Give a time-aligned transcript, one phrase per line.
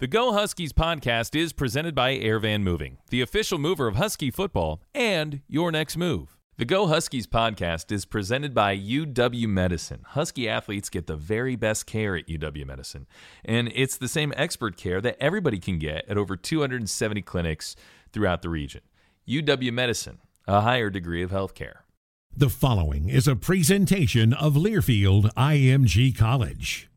[0.00, 4.80] The Go Huskies podcast is presented by Airvan Moving, the official mover of Husky football
[4.94, 6.36] and your next move.
[6.56, 10.04] The Go Huskies podcast is presented by UW Medicine.
[10.06, 13.08] Husky athletes get the very best care at UW Medicine,
[13.44, 17.74] and it's the same expert care that everybody can get at over 270 clinics
[18.12, 18.82] throughout the region.
[19.26, 21.78] UW Medicine, a higher degree of healthcare.
[22.36, 26.88] The following is a presentation of Learfield IMG College.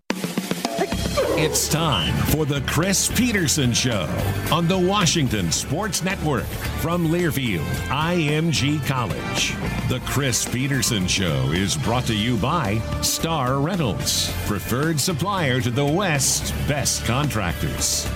[1.13, 4.07] It's time for the Chris Petersen Show
[4.49, 6.45] on the Washington Sports Network
[6.79, 9.53] from Learfield IMG College.
[9.89, 15.85] The Chris Petersen Show is brought to you by Star Rentals, preferred supplier to the
[15.85, 18.07] West's best contractors.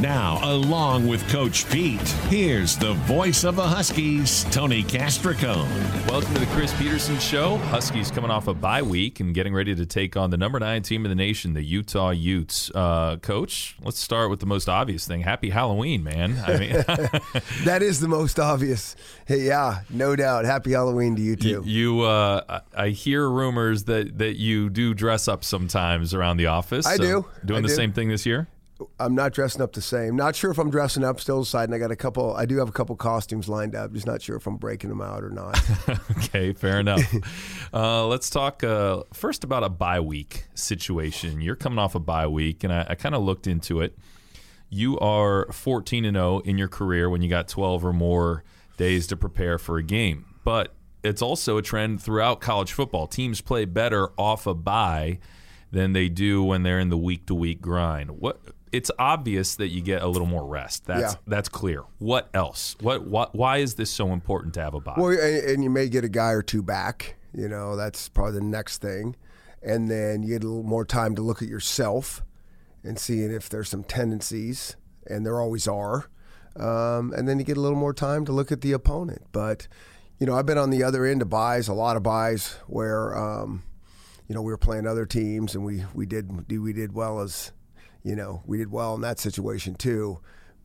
[0.00, 5.68] Now, along with Coach Pete, here's the voice of the Huskies, Tony Castricone.
[6.10, 7.58] Welcome to the Chris Petersen Show.
[7.58, 10.82] Huskies coming off a bye week and getting ready to take on the number nine
[10.82, 12.68] team in the nation, the Utah Utes.
[12.74, 15.20] Uh, Coach, let's start with the most obvious thing.
[15.20, 16.36] Happy Halloween, man.
[16.44, 16.72] I mean,
[17.64, 18.96] that is the most obvious.
[19.26, 20.44] Hey, yeah, no doubt.
[20.46, 21.48] Happy Halloween to you too.
[21.48, 26.46] You, you uh, I hear rumors that that you do dress up sometimes around the
[26.46, 26.86] office.
[26.86, 27.26] I So do.
[27.44, 27.74] Doing I the do.
[27.74, 28.48] same thing this year.
[28.98, 30.16] I'm not dressing up the same.
[30.16, 31.20] Not sure if I'm dressing up.
[31.20, 31.74] Still deciding.
[31.74, 32.34] I got a couple.
[32.34, 33.92] I do have a couple costumes lined up.
[33.92, 35.58] Just not sure if I'm breaking them out or not.
[36.24, 37.02] Okay, fair enough.
[37.74, 41.42] uh, let's talk uh, first about a bye week situation.
[41.42, 43.98] You're coming off a bye week, and I, I kind of looked into it.
[44.70, 48.44] You are 14 and 0 in your career when you got 12 or more
[48.78, 50.24] days to prepare for a game.
[50.42, 53.06] But it's also a trend throughout college football.
[53.06, 55.18] Teams play better off a bye
[55.70, 58.12] than they do when they're in the week to week grind.
[58.12, 58.40] What
[58.72, 60.86] it's obvious that you get a little more rest.
[60.86, 61.18] That's Yeah.
[61.26, 61.82] that's clear.
[61.98, 62.74] What else?
[62.80, 64.94] What, what why is this so important to have a bye?
[64.96, 67.16] well, and, and you may get a guy or two back.
[67.34, 69.16] You know, that's probably the next thing.
[69.62, 72.22] And then you get a little more time to look at yourself
[72.82, 76.06] and seeing if there's some tendencies, and there always are.
[76.56, 79.22] Um, and then you get a little more time to look at the opponent.
[79.32, 79.68] But
[80.18, 83.16] you know, I've been on the other end of byes, a lot of byes where
[83.16, 83.62] um,
[84.28, 87.52] you know we were playing other teams, and we we did we did well as
[88.02, 90.20] you know we did well in that situation too.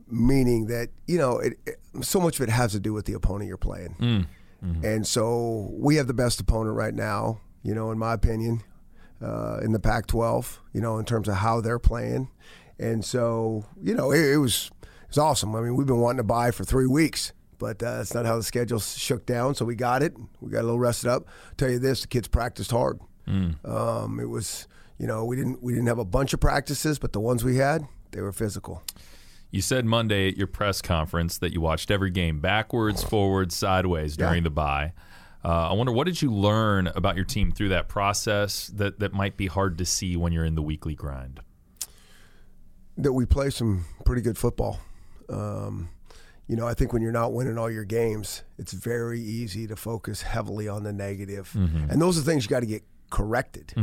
[0.10, 3.14] Meaning that you know it, it, so much of it has to do with the
[3.14, 3.96] opponent you're playing.
[4.84, 8.64] And so we have the best opponent right now, you know, in my opinion,
[9.22, 12.30] uh, in the Pac 12, you know, in terms of how they're playing.
[12.80, 15.56] And so, you know, it, it was it was awesome.
[15.56, 18.36] I mean, we've been wanting to bye for three weeks, but uh, that's not how
[18.38, 19.54] the schedule shook down.
[19.56, 20.16] So we got it.
[20.42, 21.28] We got a little rested up.
[21.58, 23.00] tell you this, the kids practiced hard.
[23.64, 27.14] Um, it was, you know, we didn't we didn't have a bunch of practices, but
[27.14, 28.84] the ones we had, they were physical.
[29.52, 34.18] You said Monday at your press conference that you watched every game backwards, forwards, sideways
[34.18, 34.94] during the bye.
[35.46, 39.14] Uh, I wonder what did you learn about your team through that process that, that
[39.14, 41.40] might be hard to see when you're in the weekly grind.
[42.98, 44.80] that we play some pretty good football.
[45.30, 45.90] Um,
[46.48, 49.76] you know, I think when you're not winning all your games, it's very easy to
[49.76, 51.52] focus heavily on the negative.
[51.56, 53.74] and those are things you got to get corrected.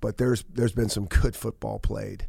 [0.00, 2.26] But there's there's been some good football played,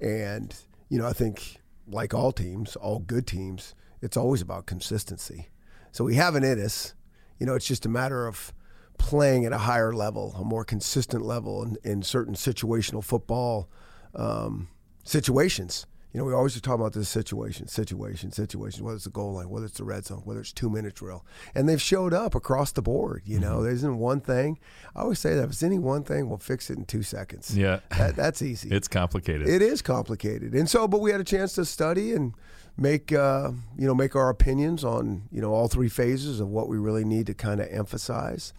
[0.00, 0.54] and
[0.88, 5.48] you know, I think like all teams, all good teams, it's always about consistency.
[5.92, 6.94] So we have it in us.
[7.38, 8.52] You know, it's just a matter of
[8.98, 13.68] playing at a higher level, a more consistent level in, in certain situational football
[14.14, 14.68] um,
[15.04, 15.86] situations.
[16.12, 19.48] You know, we always talk about this situation, situation, situation, whether it's the goal line,
[19.48, 21.24] whether it's the red zone, whether it's two minute drill.
[21.54, 23.22] And they've showed up across the board.
[23.24, 24.58] You know, there isn't one thing.
[24.96, 27.56] I always say that if it's any one thing, we'll fix it in two seconds.
[27.56, 27.80] Yeah.
[27.96, 28.70] That, that's easy.
[28.80, 29.46] It's complicated.
[29.46, 32.34] It is complicated, and so, but we had a chance to study and
[32.76, 36.68] make uh, you know make our opinions on you know all three phases of what
[36.68, 38.52] we really need to kind of emphasize,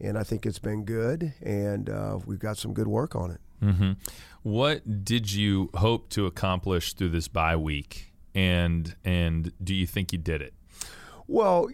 [0.00, 3.40] and I think it's been good, and uh, we've got some good work on it.
[3.60, 3.92] hmm
[4.44, 10.12] What did you hope to accomplish through this bye week, and and do you think
[10.12, 10.52] you did it?
[11.26, 11.70] Well,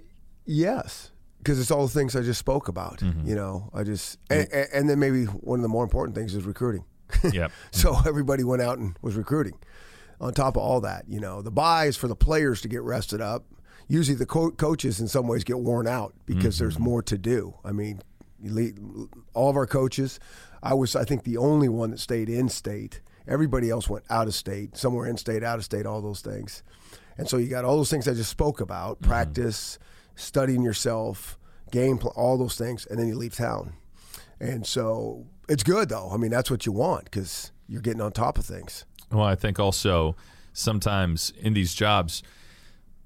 [0.46, 2.98] yes, because it's all the things I just spoke about.
[2.98, 3.28] Mm-hmm.
[3.28, 6.44] You know, I just and, and then maybe one of the more important things is
[6.44, 6.84] recruiting.
[7.32, 7.50] Yep.
[7.72, 9.58] So everybody went out and was recruiting.
[10.20, 12.82] On top of all that, you know, the bye is for the players to get
[12.82, 13.46] rested up.
[13.88, 16.84] Usually, the co- coaches in some ways get worn out because there's mm-hmm.
[16.84, 17.56] more to do.
[17.64, 18.00] I mean,
[19.34, 20.20] all of our coaches.
[20.62, 23.00] I was, I think, the only one that stayed in state.
[23.26, 26.62] Everybody else went out of state, somewhere in state, out of state, all those things.
[27.16, 29.10] And so you got all those things I just spoke about: mm-hmm.
[29.10, 29.78] practice,
[30.14, 31.38] studying yourself,
[31.70, 33.74] game, all those things, and then you leave town.
[34.40, 36.10] And so it's good though.
[36.10, 38.84] I mean, that's what you want because you're getting on top of things.
[39.12, 40.16] Well, I think also
[40.52, 42.22] sometimes in these jobs,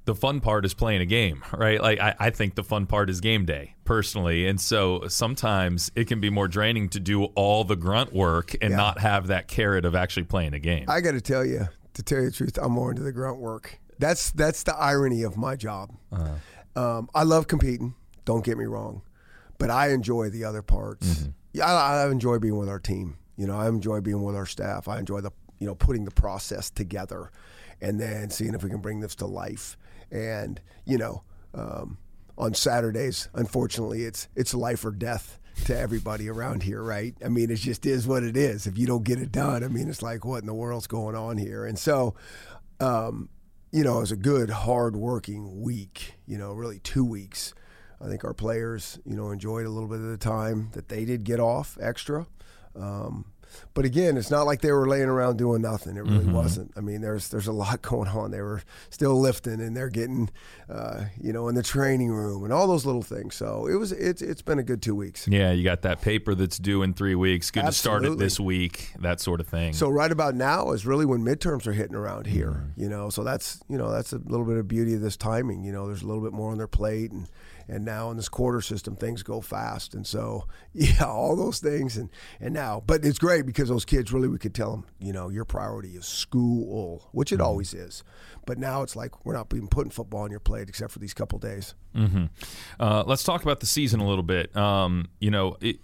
[0.06, 1.81] the fun part is playing a game, right?
[1.81, 4.47] Like I, I think the fun part is game day personally.
[4.47, 8.71] And so sometimes it can be more draining to do all the grunt work and
[8.73, 8.77] Yeah.
[8.77, 10.85] not have that carrot of actually playing a game.
[10.89, 13.39] I got to tell you, to tell you the truth, I'm more into the grunt
[13.39, 13.79] work.
[13.99, 15.91] That's that's the irony of my job.
[16.77, 17.95] Um, I love competing.
[18.25, 19.03] Don't get me wrong,
[19.59, 21.29] but I enjoy the other parts.
[21.53, 23.17] Yeah, I, I enjoy being with our team.
[23.37, 24.89] You know, I enjoy being with our staff.
[24.89, 27.31] I enjoy the you know putting the process together,
[27.81, 29.77] and then seeing if we can bring this to life.
[30.14, 31.99] And you know, um,
[32.38, 37.14] on Saturdays, unfortunately, it's it's life or death to everybody around here, right?
[37.25, 38.66] I mean, it just is what it is.
[38.66, 41.14] If you don't get it done, I mean, it's like what in the world's going
[41.14, 41.64] on here?
[41.64, 42.14] And so,
[42.81, 43.28] um,
[43.70, 46.14] you know, it was a good, hard-working week.
[46.26, 47.55] You know, really two weeks.
[48.00, 51.05] I think our players, you know, enjoyed a little bit of the time that they
[51.05, 52.26] did get off extra.
[52.76, 53.26] Um,
[53.75, 55.97] but again, it's not like they were laying around doing nothing.
[55.97, 56.73] It really wasn't.
[56.77, 58.31] I mean, there's there's a lot going on.
[58.31, 60.31] They were still lifting, and they're getting,
[60.69, 63.35] uh, you know, in the training room and all those little things.
[63.35, 65.27] So it was it's it's been a good two weeks.
[65.29, 67.51] yeah, you got that paper that's due in three weeks.
[67.51, 69.73] Good to start it this week, that sort of thing.
[69.73, 72.81] So right about now is really when midterms are hitting around here, Mm-hmm.
[72.83, 73.11] you know.
[73.11, 75.65] So that's you know that's a little bit of beauty of this timing.
[75.65, 77.29] You know, there's a little bit more on their plate, and
[77.69, 81.96] and now in this quarter system things go fast, and so yeah, all those things,
[81.96, 85.12] and and now, but it's great because those kids really we could tell them, you
[85.12, 87.40] know, your priority is school, which Mm-hmm.
[87.40, 88.05] it always is,
[88.46, 91.14] but now it's like we're not even putting football on your plate except for these
[91.14, 91.75] couple days.
[91.96, 92.25] Mm-hmm.
[92.78, 94.55] Uh, let's talk about the season a little bit.
[94.56, 95.76] Um, you know, it,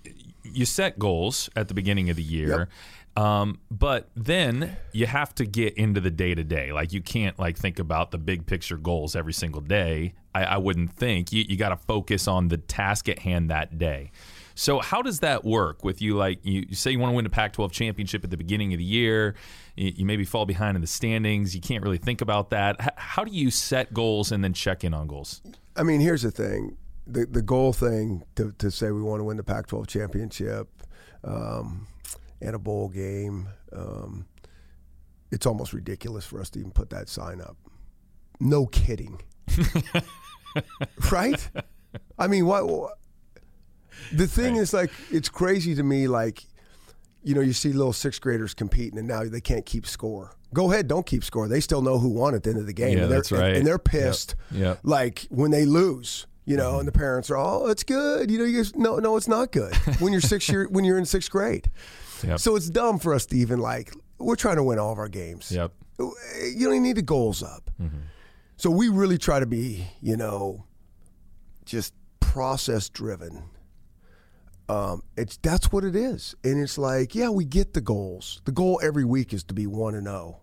[0.45, 2.69] you set goals at the beginning of the year.
[3.17, 6.73] Um, but then you have to get into the day to day.
[6.73, 10.15] Like you can't like think about the big picture goals every single day.
[10.35, 13.79] I, I wouldn't think you, you got to focus on the task at hand that
[13.79, 14.13] day.
[14.55, 16.17] So how does that work with you?
[16.17, 18.79] Like you, you say you want to win a Pac-12 championship at the beginning of
[18.79, 19.35] the year,
[19.75, 21.55] you, you maybe fall behind in the standings.
[21.55, 22.77] You can't really think about that.
[22.81, 25.41] H- how do you set goals and then check in on goals?
[25.77, 26.77] I mean, here's the thing:
[27.07, 30.69] the the goal thing to, to say we want to win the Pac-12 championship
[31.25, 31.87] um,
[32.41, 33.49] and a bowl game.
[33.73, 34.27] Um,
[35.31, 37.57] it's almost ridiculous for us to even put that sign up.
[38.41, 39.21] No kidding,
[41.13, 41.51] right?
[42.19, 42.67] I mean, what?
[42.67, 42.95] what
[44.13, 46.09] the thing is, like, it's crazy to me.
[46.09, 46.45] Like,
[47.23, 50.35] you know, you see little sixth graders competing, and now they can't keep score.
[50.53, 51.47] Go ahead, don't keep score.
[51.47, 52.97] They still know who won at the end of the game.
[52.97, 53.49] Yeah, and they're, that's right.
[53.49, 54.35] And, and they're pissed.
[54.51, 54.81] Yep.
[54.83, 58.29] Like when they lose, you know, and the parents are, oh, it's good.
[58.29, 59.73] You know, you guys, no, no, it's not good.
[60.01, 61.71] When you're six year, when you're in sixth grade.
[62.23, 62.39] Yep.
[62.39, 63.95] So it's dumb for us to even like.
[64.19, 65.51] We're trying to win all of our games.
[65.51, 65.73] Yep.
[65.99, 66.13] You
[66.67, 67.71] don't even need the goals up.
[68.59, 70.67] So we really try to be, you know,
[71.65, 73.45] just process driven.
[74.69, 78.43] Um, it's that's what it is, and it's like, yeah, we get the goals.
[78.45, 80.43] The goal every week is to be one and zero,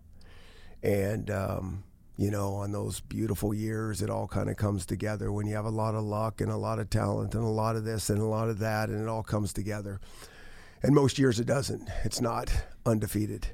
[0.82, 1.84] and um,
[2.18, 5.64] you know, on those beautiful years, it all kind of comes together when you have
[5.64, 8.20] a lot of luck and a lot of talent and a lot of this and
[8.20, 10.00] a lot of that, and it all comes together.
[10.82, 11.88] And most years it doesn't.
[12.04, 13.46] It's not undefeated.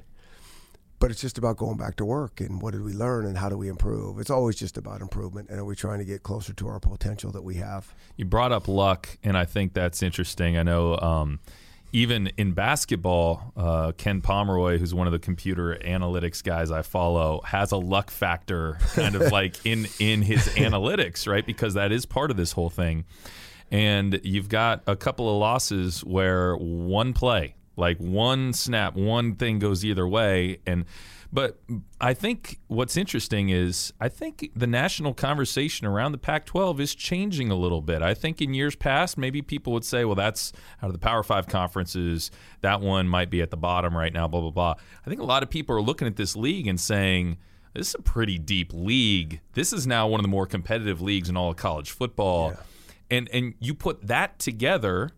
[0.97, 3.49] But it's just about going back to work and what did we learn and how
[3.49, 4.17] do we improve?
[4.19, 7.31] It's always just about improvement and are we trying to get closer to our potential
[7.33, 7.93] that we have?
[8.15, 10.57] You brought up luck, and I think that's interesting.
[10.57, 11.39] I know um,
[11.95, 17.39] even in basketball, uh, Ken Pomeroy, who's one of the computer analytics guys I follow,
[17.45, 21.45] has a luck factor kind of like in in his analytics, right?
[21.45, 23.05] Because that is part of this whole thing.
[23.71, 29.59] And you've got a couple of losses where one play, like one snap, one thing
[29.59, 30.85] goes either way, and
[31.35, 31.59] But
[31.99, 36.95] I think what's interesting is I think the national conversation around the Pac 12 is
[36.95, 38.01] changing a little bit.
[38.01, 41.23] I think in years past, maybe people would say, well, that's out of the Power
[41.23, 44.75] Five conferences, that one might be at the bottom right now, blah, blah, blah.
[45.05, 47.37] I think a lot of people are looking at this league and saying,
[47.73, 49.41] this is a pretty deep league.
[49.55, 52.51] This is now one of the more competitive leagues in all of college football.
[52.51, 53.17] Yeah.
[53.17, 55.11] And, and you put that together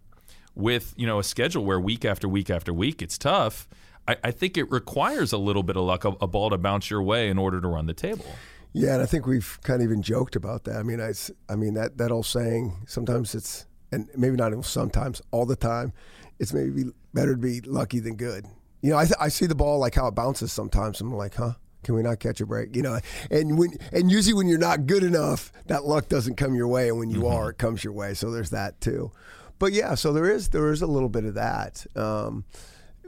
[0.57, 3.67] with you know a schedule where week after week after week it's tough
[4.07, 6.89] I, I think it requires a little bit of luck, a, a ball to bounce
[6.89, 8.25] your way in order to run the table.
[8.73, 10.77] Yeah, and I think we've kind of even joked about that.
[10.77, 11.13] I mean, I,
[11.49, 12.85] I mean that that old saying.
[12.87, 15.93] Sometimes it's, and maybe not even sometimes, all the time,
[16.39, 18.45] it's maybe better to be lucky than good.
[18.81, 21.01] You know, I, th- I see the ball like how it bounces sometimes.
[21.01, 21.53] I'm like, huh?
[21.83, 22.75] Can we not catch a break?
[22.75, 22.99] You know,
[23.31, 26.89] and when and usually when you're not good enough, that luck doesn't come your way,
[26.89, 27.33] and when you mm-hmm.
[27.33, 28.13] are, it comes your way.
[28.13, 29.11] So there's that too.
[29.59, 31.85] But yeah, so there is there is a little bit of that.
[31.95, 32.45] Um,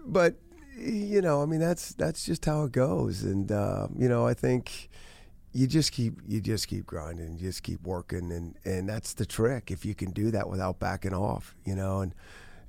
[0.06, 0.36] but
[0.78, 4.34] you know, I mean, that's that's just how it goes, and uh, you know, I
[4.34, 4.90] think
[5.52, 9.26] you just keep you just keep grinding, you just keep working, and and that's the
[9.26, 9.72] trick.
[9.72, 12.16] If you can do that without backing off, you know, and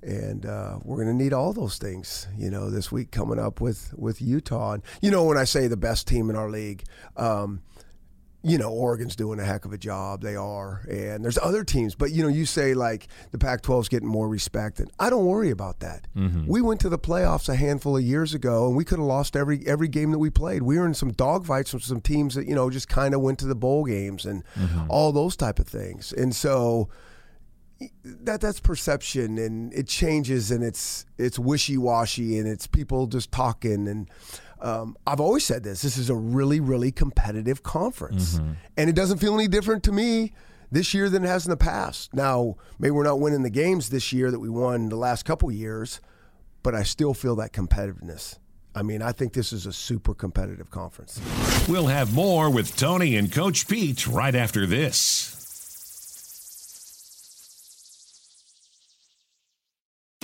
[0.02, 3.60] and uh, we're going to need all those things, you know, this week coming up
[3.60, 4.72] with with Utah.
[4.72, 6.84] And you know, when I say the best team in our league.
[7.16, 7.62] Um,
[8.42, 10.22] you know, Oregon's doing a heck of a job.
[10.22, 10.82] They are.
[10.88, 11.94] And there's other teams.
[11.94, 14.80] But, you know, you say like the Pac 12's getting more respect.
[14.80, 16.06] And I don't worry about that.
[16.16, 16.46] Mm-hmm.
[16.46, 19.36] We went to the playoffs a handful of years ago and we could have lost
[19.36, 20.62] every every game that we played.
[20.62, 23.38] We were in some dogfights with some teams that, you know, just kind of went
[23.40, 24.90] to the bowl games and mm-hmm.
[24.90, 26.12] all those type of things.
[26.12, 26.88] And so
[28.04, 33.88] that that's perception and it changes and it's it's wishy-washy and it's people just talking
[33.88, 34.10] and
[34.60, 35.82] um, I've always said this.
[35.82, 38.52] This is a really, really competitive conference, mm-hmm.
[38.76, 40.32] and it doesn't feel any different to me
[40.70, 42.14] this year than it has in the past.
[42.14, 45.50] Now, maybe we're not winning the games this year that we won the last couple
[45.50, 46.00] years,
[46.62, 48.38] but I still feel that competitiveness.
[48.74, 51.20] I mean, I think this is a super competitive conference.
[51.68, 55.39] We'll have more with Tony and Coach Pete right after this.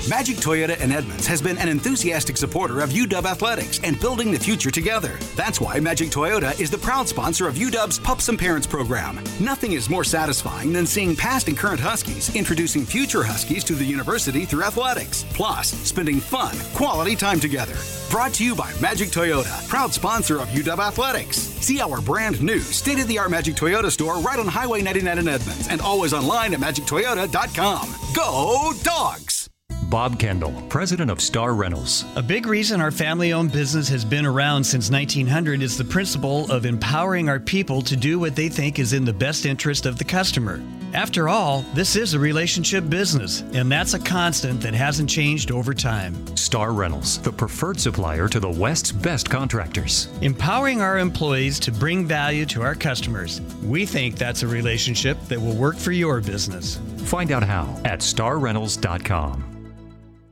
[0.08, 4.38] Magic Toyota in Edmonds has been an enthusiastic supporter of UW athletics and building the
[4.38, 5.18] future together.
[5.34, 9.18] That's why Magic Toyota is the proud sponsor of UW's Pups and Parents program.
[9.40, 13.84] Nothing is more satisfying than seeing past and current Huskies introducing future Huskies to the
[13.84, 17.74] university through athletics, plus spending fun, quality time together.
[18.08, 21.36] Brought to you by Magic Toyota, proud sponsor of UW Athletics.
[21.36, 25.18] See our brand new state of the art Magic Toyota store right on Highway 99
[25.18, 27.92] in Edmonds and always online at magictoyota.com.
[28.14, 29.35] Go, dogs!
[29.88, 32.04] Bob Kendall, president of Star Rentals.
[32.16, 36.50] A big reason our family owned business has been around since 1900 is the principle
[36.50, 39.96] of empowering our people to do what they think is in the best interest of
[39.96, 40.60] the customer.
[40.92, 45.72] After all, this is a relationship business, and that's a constant that hasn't changed over
[45.74, 46.36] time.
[46.36, 50.08] Star Rentals, the preferred supplier to the West's best contractors.
[50.20, 53.40] Empowering our employees to bring value to our customers.
[53.62, 56.80] We think that's a relationship that will work for your business.
[57.04, 59.55] Find out how at starrentals.com.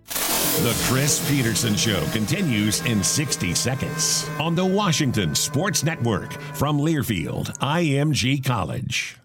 [0.08, 7.56] The Chris Petersen Show continues in 60 seconds on the Washington Sports Network from Learfield,
[7.58, 9.18] IMG College.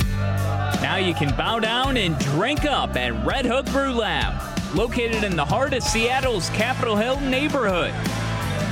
[0.00, 5.74] Now you can bow down and drink up at Redhook Brewlab, located in the heart
[5.74, 7.92] of Seattle's Capitol Hill neighborhood.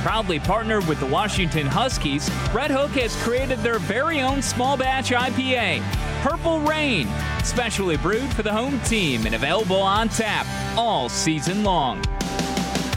[0.05, 5.09] Proudly partnered with the Washington Huskies, Red Hook has created their very own small batch
[5.09, 5.81] IPA
[6.21, 7.07] Purple Rain,
[7.43, 10.45] specially brewed for the home team and available on tap
[10.77, 12.03] all season long.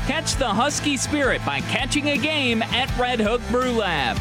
[0.06, 4.18] Catch the Husky spirit by catching a game at Red Hook Brew Lab.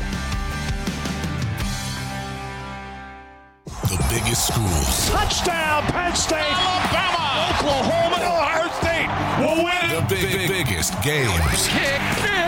[3.65, 5.09] The biggest schools.
[5.09, 8.66] Touchdown, Penn State, Alabama, Oklahoma, Ohio State
[9.39, 9.87] will win.
[9.93, 11.67] The big, big, biggest games.
[11.67, 12.01] Kick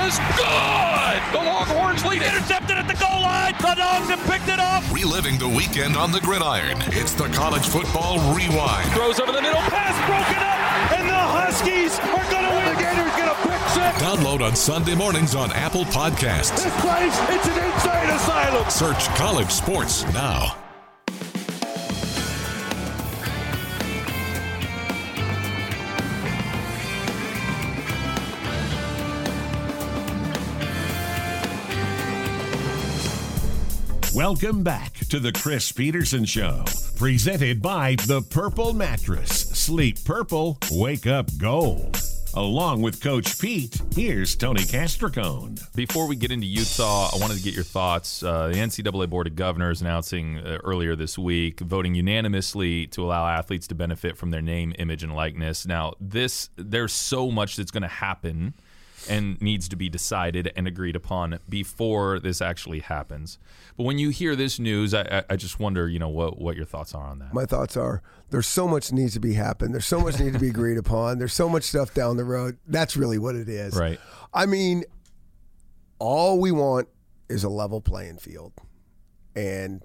[0.05, 1.19] is good.
[1.31, 2.21] The Longhorns lead.
[2.21, 3.53] Intercepted at the goal line.
[3.59, 4.83] The Dogs have picked it up.
[4.91, 6.77] Reliving the weekend on the gridiron.
[6.87, 8.89] It's the college football rewind.
[8.93, 9.61] Throws over the middle.
[9.69, 12.65] Pass broken up, and the Huskies are going to win.
[12.75, 14.01] The Gators get a pick six.
[14.01, 16.63] Download on Sunday mornings on Apple Podcasts.
[16.63, 18.69] This place, it's an insane asylum.
[18.69, 20.55] Search college sports now.
[34.19, 36.65] Welcome back to the Chris Petersen Show,
[36.97, 39.29] presented by The Purple Mattress.
[39.29, 41.97] Sleep purple, wake up gold.
[42.33, 45.57] Along with Coach Pete, here's Tony Castricone.
[45.73, 48.21] Before we get into Utah, I wanted to get your thoughts.
[48.21, 53.25] Uh, the NCAA Board of Governors announcing uh, earlier this week, voting unanimously to allow
[53.25, 55.65] athletes to benefit from their name, image, and likeness.
[55.65, 58.53] Now, this there's so much that's going to happen
[59.07, 63.37] and needs to be decided and agreed upon before this actually happens.
[63.77, 66.65] But when you hear this news, I, I- just wonder, you know, what what your
[66.65, 67.33] thoughts are on that.
[67.33, 69.73] My thoughts are there's so much needs to be happened.
[69.73, 71.17] There's so much need to be agreed upon.
[71.19, 72.57] There's so much stuff down the road.
[72.67, 73.75] That's really what it is.
[73.75, 73.99] Right.
[74.33, 74.83] I mean,
[75.99, 76.87] all we want
[77.29, 78.53] is a level playing field.
[79.35, 79.81] And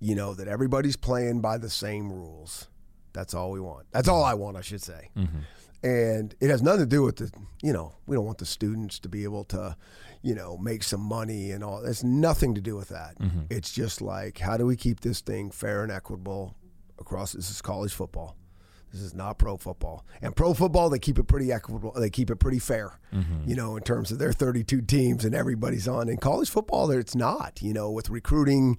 [0.00, 2.68] you know that everybody's playing by the same rules.
[3.12, 3.86] That's all we want.
[3.92, 5.10] That's all I want, I should say.
[5.16, 5.38] Mm-hmm.
[5.82, 7.30] And it has nothing to do with the,
[7.62, 9.76] you know, we don't want the students to be able to,
[10.22, 11.84] you know, make some money and all.
[11.84, 13.18] It's nothing to do with that.
[13.18, 13.42] Mm-hmm.
[13.50, 16.56] It's just like, how do we keep this thing fair and equitable
[16.98, 17.32] across?
[17.32, 18.36] This is college football.
[18.92, 20.04] This is not pro football.
[20.22, 21.92] And pro football, they keep it pretty equitable.
[21.92, 23.48] They keep it pretty fair, mm-hmm.
[23.48, 26.08] you know, in terms of their 32 teams and everybody's on.
[26.08, 28.78] In college football, it's not, you know, with recruiting,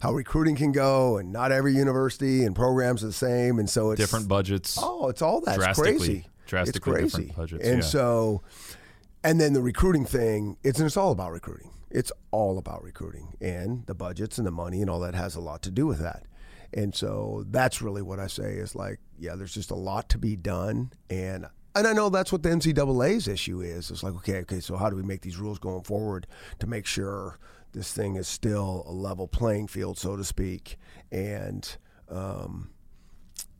[0.00, 3.58] how recruiting can go, and not every university and programs are the same.
[3.58, 4.78] And so it's Different budgets.
[4.80, 5.74] Oh, it's all that.
[5.74, 6.26] Crazy.
[6.50, 7.34] Drastically it's different crazy.
[7.36, 7.88] budgets, And yeah.
[7.88, 8.42] so,
[9.22, 11.70] and then the recruiting thing, it's, it's all about recruiting.
[11.90, 13.34] It's all about recruiting.
[13.40, 16.00] And the budgets and the money and all that has a lot to do with
[16.00, 16.24] that.
[16.72, 20.18] And so that's really what I say is like, yeah, there's just a lot to
[20.18, 20.92] be done.
[21.08, 23.92] And and I know that's what the NCAA's issue is.
[23.92, 26.26] It's like, okay, okay, so how do we make these rules going forward
[26.58, 27.38] to make sure
[27.72, 30.76] this thing is still a level playing field, so to speak,
[31.12, 31.76] and
[32.08, 32.70] um,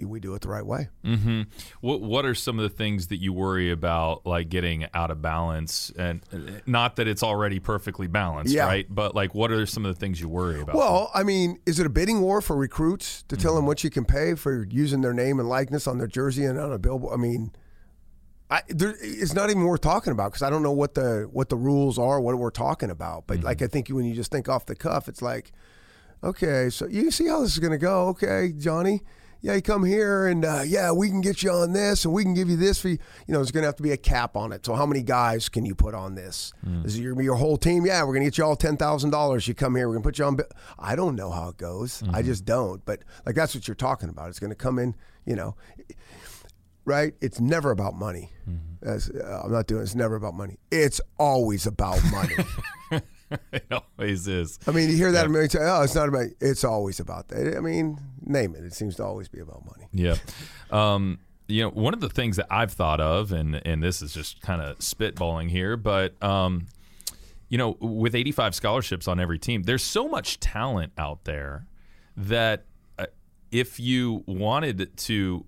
[0.05, 0.89] we do it the right way.
[1.05, 1.43] hmm
[1.81, 5.21] What What are some of the things that you worry about, like getting out of
[5.23, 5.93] balance?
[5.99, 8.67] And uh, not that it's already perfectly balanced, Yeah.
[8.67, 8.87] right?
[8.89, 10.77] But like, what are some of the things you worry about?
[10.77, 13.57] Well, I mean, is it a bidding war for recruits to tell Mm-hmm.
[13.57, 16.59] them what you can pay for using their name and likeness on their jersey and
[16.59, 17.13] on a billboard?
[17.13, 17.53] I mean,
[18.53, 21.51] I, there, it's not even worth talking about because I don't know what the what
[21.51, 23.27] the rules are, what we're talking about.
[23.29, 23.47] But Mm-hmm.
[23.47, 25.53] like, I think when you just think off the cuff, it's like,
[26.25, 28.09] okay, so you see how this is going to go.
[28.09, 29.03] Okay, Johnny.
[29.43, 32.23] Yeah, you come here and uh, yeah, we can get you on this and we
[32.25, 32.99] can give you this for you.
[33.27, 34.67] You know, there's going to have to be a cap on it.
[34.67, 36.53] So how many guys can you put on this?
[36.85, 37.87] Is it your, your whole team?
[37.87, 39.49] Yeah, we're going to get you all ten thousand dollars.
[39.49, 40.39] You come here, we're going to put you on.
[40.79, 42.03] I don't know how it goes.
[42.13, 42.85] I just don't.
[42.85, 44.29] But like that's what you're talking about.
[44.29, 44.95] It's going to come in.
[45.25, 45.57] You know,
[46.85, 47.15] right?
[47.21, 48.33] It's never about money.
[48.83, 49.83] As, uh, I'm not doing.
[49.83, 50.59] It's never about money.
[50.71, 52.35] It's always about money.
[53.53, 54.59] it always is.
[54.67, 55.65] I mean, you hear that a million times.
[55.67, 56.27] Oh, it's not about.
[56.41, 57.57] It's always about that.
[57.57, 58.65] I mean, name it.
[58.65, 59.89] It seems to always be about money.
[59.93, 60.17] Yeah.
[60.71, 64.15] Um, you know, one of the things that I've thought of, and and this is
[64.15, 66.67] just kind of spitballing here, but um,
[67.49, 71.67] you know, with 85 scholarships on every team, there's so much talent out there
[72.17, 72.65] that
[72.99, 73.07] uh,
[73.51, 75.45] if you wanted to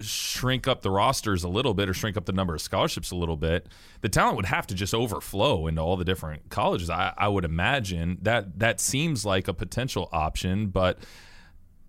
[0.00, 3.16] shrink up the rosters a little bit or shrink up the number of scholarships a
[3.16, 3.68] little bit,
[4.00, 6.90] the talent would have to just overflow into all the different colleges.
[6.90, 10.98] I, I would imagine that that seems like a potential option, but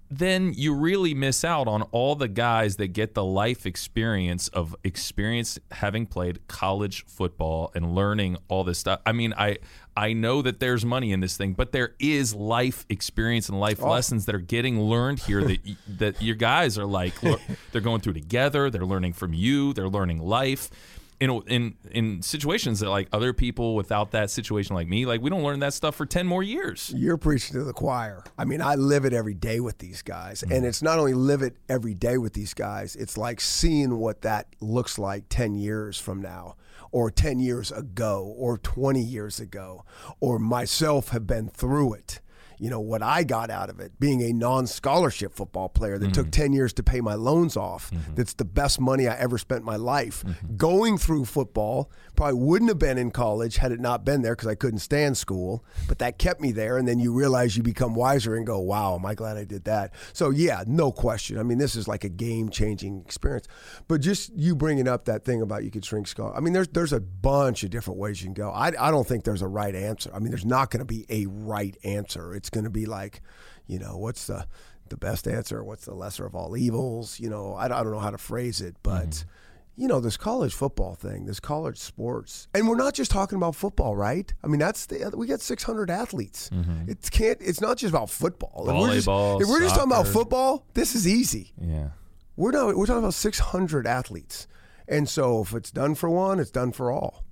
[0.10, 4.76] then you really miss out on all the guys that get the life experience of
[4.84, 9.02] experience having played college football and learning all this stuff.
[9.06, 9.58] I mean, I
[9.98, 13.82] I know that there's money in this thing, but there is life experience and life
[13.82, 15.60] lessons that are getting learned here that
[15.98, 19.90] that your guys are like look, they're going through together, they're learning from you, they're
[19.90, 20.70] learning life.
[21.18, 25.30] In, in in situations that like other people without that situation like me like we
[25.30, 28.22] don't learn that stuff for 10 more years You're preaching to the choir.
[28.38, 30.42] I mean, I live it every day with these guys.
[30.42, 30.52] Mm-hmm.
[30.52, 34.24] And it's not only live it every day with these guys, it's like seeing what
[34.24, 36.58] that looks like 10 years from now,
[36.92, 39.86] or 10 years ago, or 20 years ago,
[40.20, 42.20] or myself have been through it.
[42.60, 46.06] You know, what I got out of it, being a non scholarship football player that
[46.06, 46.14] Mm-hmm.
[46.14, 49.60] took 10 years to pay my loans off, that's the best money I ever spent
[49.62, 50.24] in my life.
[50.24, 50.56] Mm-hmm.
[50.56, 54.48] Going through football, probably wouldn't have been in college had it not been there because
[54.48, 56.78] I couldn't stand school, but that kept me there.
[56.78, 59.66] And then you realize you become wiser and go, wow, am I glad I did
[59.66, 59.94] that?
[60.14, 61.38] So, yeah, no question.
[61.38, 63.48] I mean, this is like a game changing experience.
[63.88, 66.68] But just you bringing up that thing about you could shrink skull, I mean, there's,
[66.70, 68.52] there's a bunch of different ways you can go.
[68.52, 70.12] I, I don't think there's a right answer.
[70.14, 72.34] I mean, there's not going to be a right answer.
[72.36, 73.22] It's going to be like,
[73.68, 74.46] you know, what's the,
[74.90, 75.64] the best answer?
[75.64, 77.20] What's the lesser of all evils?
[77.20, 79.82] You know, I, I don't know how to phrase it, but mm-hmm.
[79.82, 83.56] you know, this college football thing, this college sports, and we're not just talking about
[83.56, 84.32] football, right?
[84.44, 86.50] I mean, that's the we got 600 athletes.
[86.54, 86.92] Mm-hmm.
[86.92, 87.38] It can't.
[87.42, 88.70] It's not just about football.
[88.70, 91.54] If we're just, if we're just talking about football, this is easy.
[91.60, 91.90] yeah
[92.36, 92.76] We're not.
[92.76, 94.48] We're talking about 600 athletes,
[94.88, 97.25] and so if it's done for one, it's done for all.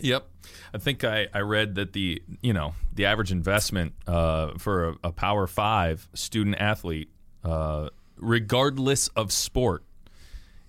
[0.00, 0.28] Yep.
[0.72, 4.94] I think I, I read that the you know the average investment uh, for a,
[5.04, 7.10] a Power Five student athlete,
[7.44, 9.84] uh, regardless of sport,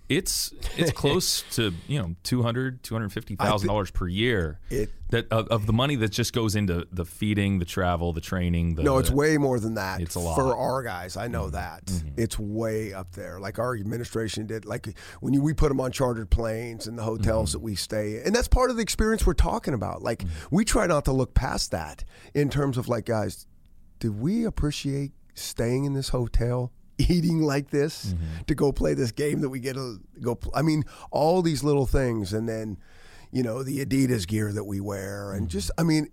[0.10, 4.60] it's it's close to you know two hundred two hundred fifty thousand dollars per year.
[4.70, 8.22] It- that of, of the money that just goes into the feeding, the travel, the
[8.22, 8.76] training.
[8.76, 10.02] The, no, it's way more than that.
[10.02, 10.36] It's a lot.
[10.36, 11.18] for our guys.
[11.18, 11.56] I know mm-hmm.
[11.56, 12.10] that mm-hmm.
[12.16, 13.40] it's way up there.
[13.40, 14.66] Like our administration did.
[14.66, 17.60] Like when you, we put them on chartered planes and the hotels mm-hmm.
[17.60, 18.28] that we stay, in.
[18.28, 20.04] and that's part of the experience we're talking about.
[20.04, 22.04] Like we try not to look past that
[22.36, 23.48] in terms of like guys,
[24.00, 26.72] do we appreciate staying in this hotel?
[27.00, 28.44] Eating like this mm-hmm.
[28.48, 30.36] to go play this game that we get to go.
[30.36, 32.78] Pl- I mean, all these little things, and then,
[33.32, 35.50] you know, the Adidas gear that we wear, and mm-hmm.
[35.50, 36.10] just, I mean,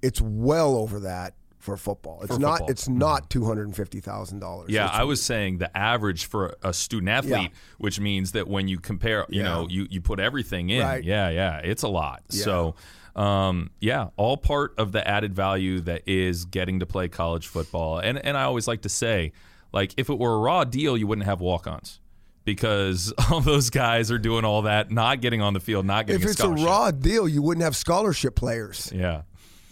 [0.00, 2.20] it's well over that for football.
[2.22, 2.58] It's For not.
[2.58, 2.70] football.
[2.70, 3.28] It's not mm-hmm.
[3.30, 4.70] two hundred and fifty thousand dollars.
[4.70, 8.78] Yeah, I was saying the average for a student athlete, which means that when you
[8.78, 9.48] compare, you Yeah.
[9.48, 10.82] know, you, you put everything in.
[10.82, 11.02] Right.
[11.02, 12.22] Yeah, yeah, it's a lot.
[12.30, 12.44] Yeah.
[12.44, 12.74] So,
[13.16, 17.98] um, yeah, all part of the added value that is getting to play college football.
[17.98, 19.32] And and I always like to say,
[19.72, 22.00] like, if it were a raw deal, you wouldn't have walk-ons.
[22.44, 26.22] Because all those guys are doing all that, not getting on the field, not getting
[26.22, 26.66] If a it's a scholarship.
[26.66, 29.22] raw deal, you wouldn't have scholarship players, yeah.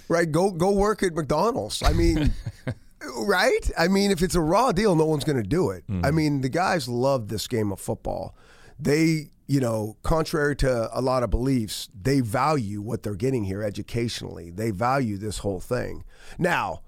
[0.09, 0.31] right?
[0.31, 1.83] Go go work at McDonald's.
[1.83, 2.35] I mean,
[3.17, 3.71] right?
[3.79, 5.85] I mean, if it's a raw deal, no one's going to do it.
[5.89, 6.15] I hmm.
[6.15, 8.35] mean, the guys love this game of football.
[8.79, 13.63] They, you know, contrary to a lot of beliefs, they value what they're getting here
[13.63, 14.51] educationally.
[14.51, 16.05] They value this whole thing.
[16.39, 16.83] Now,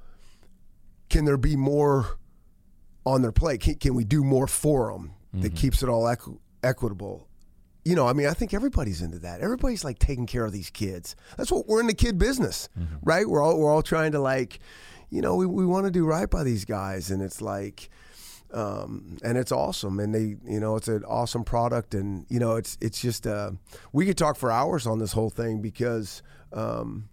[1.08, 2.17] can there be more
[3.04, 3.60] on their plate?
[3.60, 7.26] Can, can we do more for them that keeps it all equ- equitable?
[7.84, 9.40] You know, I mean, I think everybody's into that.
[9.40, 11.16] Everybody's like taking care of these kids.
[11.36, 12.68] That's what we're in the kid business,
[13.02, 13.26] right?
[13.26, 14.58] We're all we're all trying to like,
[15.10, 17.88] you know, we, we want to do right by these guys, and it's like,
[18.52, 22.56] um, and it's awesome, and they, you know, it's an awesome product, and you know,
[22.56, 23.52] it's it's just uh,
[23.92, 27.08] we could talk for hours on this whole thing because um,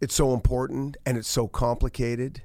[0.00, 2.42] it's so important and it's so complicated.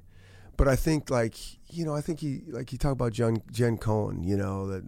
[0.57, 1.35] But I think like
[1.75, 4.83] you know, I think he like you talk about Jen, Jen Cohen, you know, that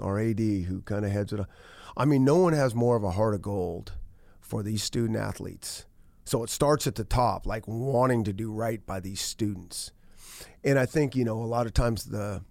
[0.00, 1.48] our AD who kind of heads it up.
[1.96, 3.92] I mean, no one has more of a heart of gold
[4.40, 5.86] for these student athletes.
[6.24, 9.92] So it starts at the top, like wanting to do right by these students.
[10.62, 12.42] And I think you know a lot of times the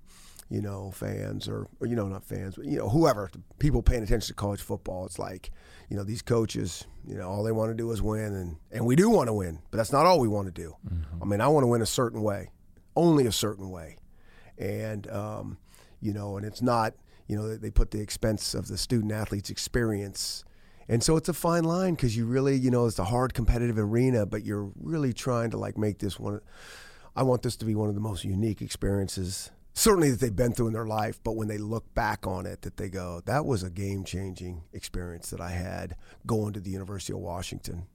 [0.50, 4.04] you know fans or, or you know not fans, but you know whoever people paying
[4.04, 5.52] attention to college football, it's like
[5.90, 8.86] you know these coaches, you know all they want to do is win, and and
[8.86, 10.76] we do want to win, but that's not all we want to do.
[10.88, 11.24] Mm-hmm.
[11.24, 12.50] I mean, I want to win a certain way,
[13.00, 13.98] only a certain way,
[14.58, 15.58] and um,
[16.02, 16.94] you know, and it's not
[17.28, 20.44] you know they, they put the expense of the student athlete's experience.
[20.92, 23.78] And so it's a fine line because you really, you know, it's a hard competitive
[23.78, 26.42] arena, but you're really trying to like make this one.
[27.16, 30.52] I want this to be one of the most unique experiences, certainly that they've been
[30.52, 31.20] through in their life.
[31.24, 34.64] But when they look back on it, that they go, that was a game changing
[34.74, 37.86] experience that I had going to the University of Washington.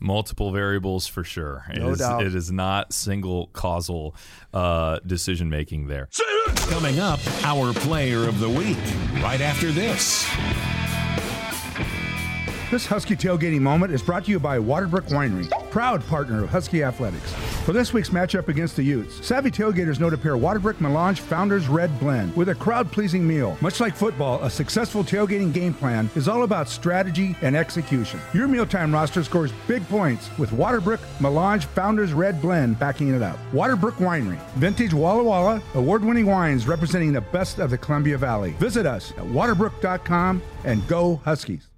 [0.00, 1.64] Multiple variables for sure.
[1.70, 2.22] It No is- doubt.
[2.22, 4.14] it is not single causal
[4.52, 6.08] uh, decision making there.
[6.56, 8.78] Coming up, our player of the week,
[9.22, 10.24] right after this.
[12.74, 16.82] This Husky tailgating moment is brought to you by Waterbrook Winery, proud partner of Husky
[16.82, 17.32] Athletics.
[17.64, 21.68] For this week's matchup against the Utes, savvy tailgaters know to pair Waterbrook Melange Founders
[21.68, 23.56] Red Blend with a crowd-pleasing meal.
[23.60, 28.18] Much like football, a successful tailgating game plan is all about strategy and execution.
[28.32, 33.38] Your mealtime roster scores big points with Waterbrook Melange Founders Red Blend backing it up.
[33.52, 38.50] Waterbrook Winery, vintage Walla Walla, award-winning wines representing the best of the Columbia Valley.
[38.58, 41.68] Visit us at waterbrook.com and go Huskies.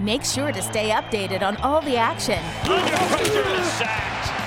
[0.00, 2.42] Make sure to stay updated on all the action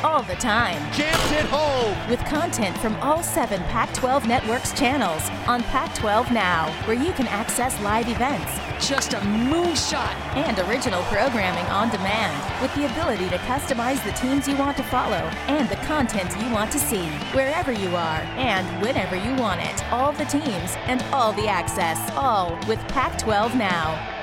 [0.06, 0.80] all the time.
[0.94, 2.10] Jams it home.
[2.10, 7.12] With content from all seven Pac 12 Network's channels on Pac 12 Now, where you
[7.14, 8.52] can access live events.
[8.88, 10.16] Just a moonshot.
[10.36, 14.84] And original programming on demand, with the ability to customize the teams you want to
[14.84, 19.62] follow and the content you want to see, wherever you are and whenever you want
[19.62, 19.92] it.
[19.92, 24.15] All the teams and all the access, all with Pac 12 Now.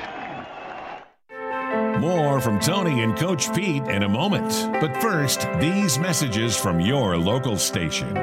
[2.03, 4.51] More from Tony and Coach Pete in a moment.
[4.81, 8.13] But first, these messages from your local station.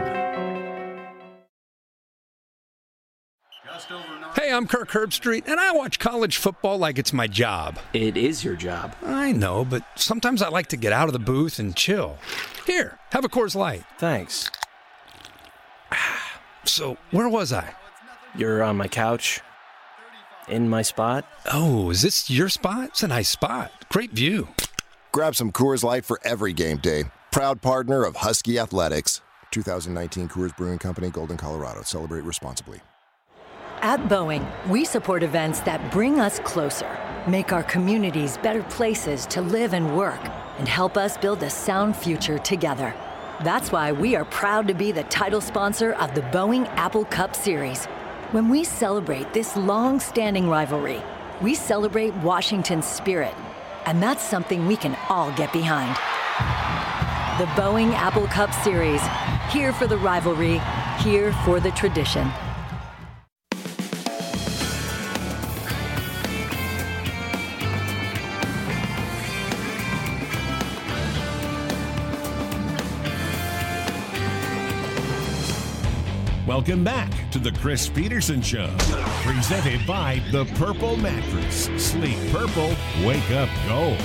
[4.34, 7.78] Hey, I'm Kirk Herbstreit, and I watch college football like it's my job.
[7.94, 8.94] It is your job.
[9.02, 12.18] I know, but sometimes I like to get out of the booth and chill.
[12.66, 13.84] Here, have a Coors Light.
[13.96, 14.50] Thanks.
[15.90, 17.74] Ah, so, where was I?
[18.36, 19.40] You're on my couch.
[20.50, 21.24] In my spot.
[21.52, 22.88] Oh, is this your spot?
[22.88, 23.70] It's a nice spot.
[23.88, 24.48] Great view.
[25.12, 27.04] Grab some Coors Light for every game day.
[27.30, 29.20] Proud partner of Husky Athletics.
[29.52, 31.82] 2019 Coors Brewing Company, Golden, Colorado.
[31.82, 32.80] Celebrate responsibly.
[33.80, 39.40] At Boeing, we support events that bring us closer, make our communities better places to
[39.40, 40.20] live and work,
[40.58, 42.92] and help us build a sound future together.
[43.44, 47.36] That's why we are proud to be the title sponsor of the Boeing Apple Cup
[47.36, 47.86] Series.
[48.32, 51.02] When we celebrate this long standing rivalry,
[51.42, 53.34] we celebrate Washington's spirit.
[53.86, 55.96] And that's something we can all get behind.
[57.40, 59.02] The Boeing Apple Cup Series,
[59.52, 60.60] here for the rivalry,
[60.98, 62.30] here for the tradition.
[76.60, 78.68] Welcome back to the Chris Petersen Show,
[79.22, 81.70] presented by the Purple Mattress.
[81.82, 83.96] Sleep Purple, wake up gold.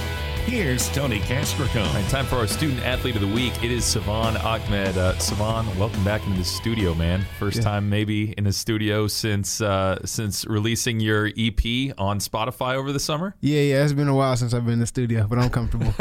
[0.45, 1.87] Here's Tony Castricone.
[1.87, 3.51] All right, time for our student athlete of the week.
[3.63, 4.95] It is Salvon Ahmed.
[4.95, 7.25] Uh, Salvon, welcome back into the studio, man.
[7.39, 7.63] First Yeah.
[7.63, 12.99] time maybe in the studio since uh, since releasing your EP on Spotify over the
[12.99, 13.35] summer.
[13.41, 15.93] Yeah, yeah, it's been a while since I've been in the studio, but I'm comfortable.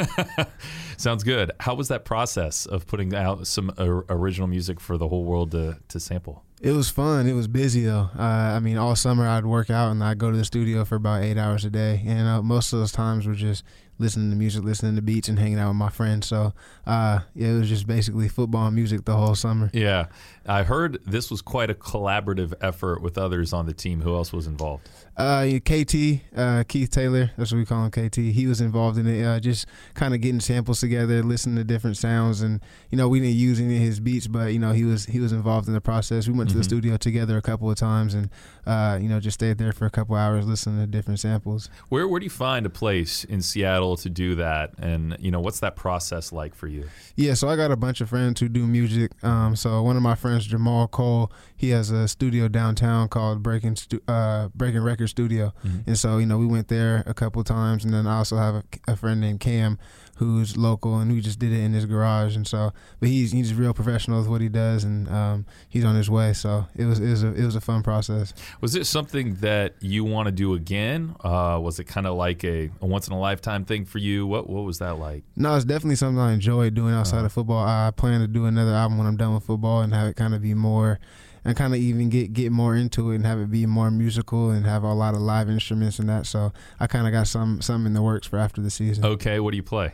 [0.99, 1.51] Sounds good.
[1.61, 5.53] How was that process of putting out some uh, original music for the whole world
[5.53, 6.43] to, to sample?
[6.61, 7.27] it was fun.
[7.27, 8.09] It was busy though.
[8.19, 10.95] Uh, I mean, all summer I'd work out and I'd go to the studio for
[10.97, 13.65] about eight hours a day, and uh, most of those times were just
[13.99, 16.27] listening to music, listening to beats, and hanging out with my friends.
[16.27, 16.53] So,
[16.87, 19.71] uh, yeah, it was just basically football and music the whole summer.
[19.73, 20.07] Yeah,
[20.47, 24.01] I heard this was quite a collaborative effort with others on the team.
[24.01, 24.89] Who else was involved?
[25.17, 28.17] Uh, KT, uh, Keith Taylor, that's what we call him, KT.
[28.17, 31.97] He was involved in it, uh, just kind of getting samples together, listening to different
[31.97, 34.83] sounds, and you know, we didn't use any of his beats, but you know, he
[34.85, 36.27] was he was involved in the process.
[36.27, 36.65] We went to the Mhm.
[36.65, 38.29] studio together a couple of times, and
[38.67, 41.71] uh, you know, just stayed there for a couple hours listening to different samples.
[41.91, 44.73] Where where do you find a place in Seattle to do that?
[44.79, 46.89] And you know, what's that process like for you?
[47.17, 49.13] Yeah, so I got a bunch of friends who do music.
[49.23, 53.77] Um, so one of my friends, Jamal Cole, he has a studio downtown called Breaking
[53.77, 55.87] Stu- uh, Breaking Record Studio, Mhm.
[55.87, 58.55] and so you know we went there a couple times, and then I also have
[58.57, 59.79] a, a friend named Cam,
[60.17, 63.53] who's local, and we just did it in his garage, and so but he's he's
[63.53, 66.33] a real professional with what he does, and um, he's on his way.
[66.33, 68.33] So it was it was a it was a fun process.
[68.61, 71.17] Was it something that you want to do again?
[71.23, 74.27] Uh, was it kind of like a, a once in a lifetime thing for you?
[74.27, 75.25] What what was that like?
[75.37, 77.27] No, it's definitely something I enjoy doing outside Uh-huh.
[77.27, 77.65] of football.
[77.67, 80.35] I plan to do another album when I'm done with football and have it kind
[80.35, 80.99] of be more,
[81.45, 84.51] and kind of even get get more into it and have it be more musical
[84.51, 86.27] and have a lot of live instruments and that.
[86.27, 89.05] So I kind of got some some in the works for after the season.
[89.05, 89.93] Okay, what do you play?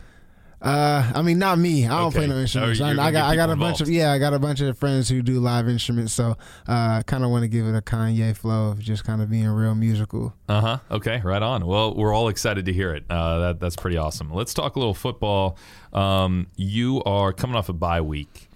[0.62, 1.86] Uh, I mean, not me.
[1.86, 2.18] I don't Okay.
[2.18, 2.80] play no instruments.
[2.80, 4.60] Oh, I, I got I got a people bunch of yeah, I got a bunch
[4.60, 6.12] of friends who do live instruments.
[6.12, 6.32] So
[6.68, 9.30] uh, I kind of want to give it a Kanye flow of just kind of
[9.30, 10.34] being real musical.
[10.48, 10.78] Uh huh.
[10.90, 11.66] Okay, right on.
[11.66, 13.04] Well, we're all excited to hear it.
[13.08, 14.30] Uh, that that's pretty awesome.
[14.32, 15.56] Let's talk a little football.
[15.94, 18.48] Um, you are coming off a bye week.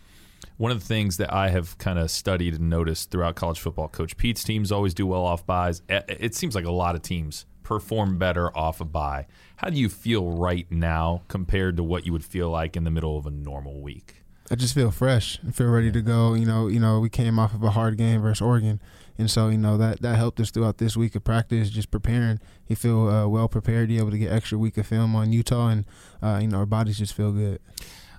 [0.57, 3.89] One of the things that I have kind of studied and noticed throughout college football,
[3.89, 5.83] Coach Pete's teams always do well off byes.
[5.89, 9.27] It seems like a lot of teams perform better off a bye.
[9.57, 12.91] How do you feel right now compared to what you would feel like in the
[12.91, 14.23] middle of a normal week?
[14.51, 15.39] I just feel fresh.
[15.47, 16.35] I feel ready to go.
[16.35, 18.79] You know, you know, we came off of a hard game versus Oregon,
[19.17, 22.39] and so you know that that helped us throughout this week of practice, just preparing.
[22.69, 23.91] You feel uh, well prepared.
[23.91, 25.87] You able to get extra week of film on Utah, and
[26.23, 27.59] uh, you know our bodies just feel good.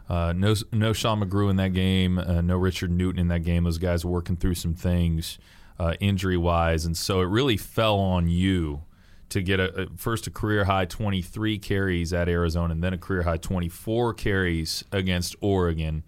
[0.09, 2.17] Uh, no, no Sean McGrew in that game.
[2.17, 3.63] Uh, no Richard Newton in that game.
[3.63, 5.37] Those guys were working through some things
[5.79, 8.81] uh, injury wise, and so it really fell on you
[9.35, 12.97] to get a, a first a career high 23 carries at Arizona, and then a
[12.97, 16.03] career high 24 carries against Oregon.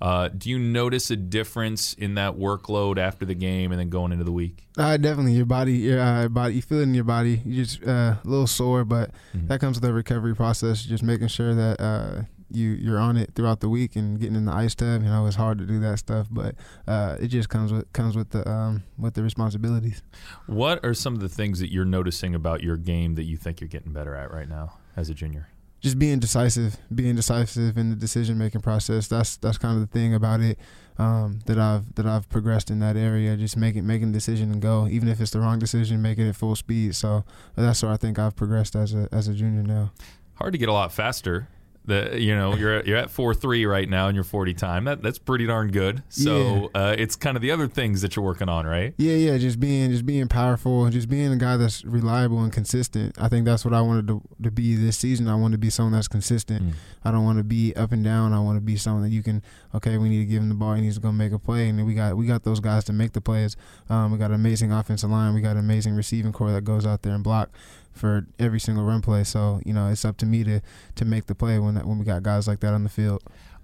[0.00, 4.10] Uh, do you notice a difference in that workload after the game and then going
[4.10, 4.66] into the week?
[4.76, 7.40] Uh, definitely, your body, your uh, body, you feel it in your body.
[7.44, 10.82] You're just uh, a little sore, but that comes with the recovery process.
[10.82, 12.22] Just making sure that uh,
[12.54, 15.02] you you're on it throughout the week and getting in the ice tub.
[15.02, 16.54] You know, it's hard to do that stuff, but
[16.86, 20.02] uh, it just comes with comes with the um, with the responsibilities.
[20.46, 23.60] What are some of the things that you're noticing about your game that you think
[23.60, 25.48] you're getting better at right now as a junior?
[25.84, 29.06] just being decisive, being decisive in the decision making process.
[29.06, 30.58] That's that's kind of the thing about it
[30.98, 33.36] um, that I've that I've progressed in that area.
[33.36, 36.30] Just making making a decision and go, even if it's the wrong decision, making it
[36.30, 36.96] at full speed.
[36.96, 39.92] So that's where I think I've progressed as a as a junior now.
[40.36, 41.48] hard to get a lot faster.
[41.86, 44.84] The you know you're at, you're at four three right now in your forty time.
[44.84, 46.02] That that's pretty darn good.
[46.08, 48.94] So uh, it's kind of the other things that you're working on, right?
[48.96, 53.16] Yeah, yeah, just being just being powerful, just being a guy that's reliable and consistent.
[53.20, 55.28] I think that's what I wanted to, to be this season.
[55.28, 56.74] I want to be someone that's consistent.
[57.04, 58.32] I don't want to be up and down.
[58.32, 59.42] I want to be someone that you can.
[59.74, 60.74] Okay, we need to give him the ball.
[60.74, 62.94] He needs to go make a play, and we got we got those guys to
[62.94, 63.56] make the plays.
[63.90, 65.34] Um, we got an amazing offensive line.
[65.34, 67.50] We got an amazing receiving corps that goes out there and block
[67.94, 69.24] for every single run play.
[69.24, 70.60] So you know, it's up to me to
[70.96, 73.22] to make the play when when we got guys like that on the field.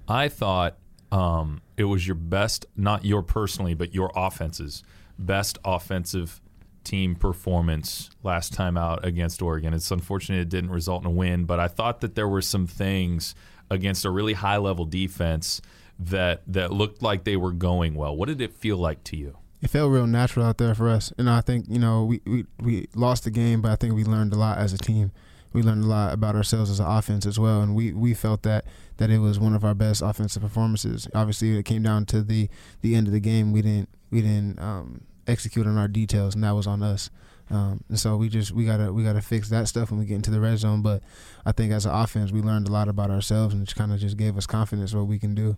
[0.09, 0.79] I thought
[1.12, 4.83] um, it was your best, not your personally, but your offense's
[5.19, 6.40] best offensive
[6.85, 9.75] team performance last time out against Oregon.
[9.75, 12.66] It's unfortunate it didn't result in a win, but I thought that there were some
[12.66, 13.35] things
[13.71, 15.61] against a really high level defense
[15.99, 18.16] that that looked like they were going well.
[18.16, 19.37] What did it feel like to you?
[19.62, 21.12] It felt real natural out there for us.
[21.18, 24.05] And I think you know we, we we lost the game, but I think we
[24.05, 25.12] learned a lot as a team.
[25.53, 28.42] We learned a lot about ourselves as an offense as well, and we, we felt
[28.42, 28.64] that
[28.99, 31.09] that it was one of our best offensive performances.
[31.12, 32.49] Obviously, it came down to the
[32.83, 33.53] the end of the game.
[33.53, 37.11] We didn't we didn't um, execute on our details, and that was on us.
[37.51, 40.14] Um, and so we just we gotta we gotta fix that stuff when we get
[40.14, 40.83] into the red zone.
[40.83, 41.03] But
[41.44, 43.99] I think as an offense, we learned a lot about ourselves, and it kind of
[43.99, 45.57] just gave us confidence what we can do.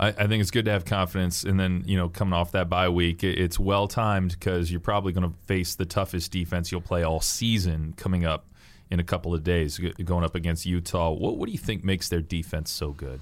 [0.00, 2.70] I, I, think it's good to have confidence, and then you know, coming off that
[2.70, 6.72] bye week, it, it's well timed because you're probably going to face the toughest defense
[6.72, 8.46] you'll play all season coming up
[8.90, 11.10] in a couple of days, going up against Utah.
[11.10, 13.20] What, what do you think makes their defense so good?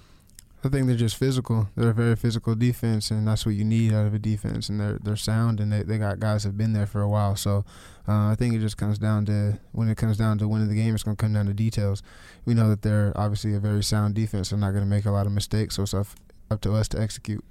[0.64, 1.68] I think they're just physical.
[1.76, 4.68] They're a very physical defense, and that's what you need out of a defense.
[4.68, 7.08] And they're they're sound, and they, they got guys that have been there for a
[7.08, 7.36] while.
[7.36, 7.64] So
[8.08, 10.74] uh, I think it just comes down to when it comes down to winning the
[10.74, 12.02] game, it's going to come down to details.
[12.44, 14.50] We know that they're obviously a very sound defense.
[14.50, 16.08] They're not going to make a lot of mistakes, so it's up,
[16.50, 17.44] up to us to execute.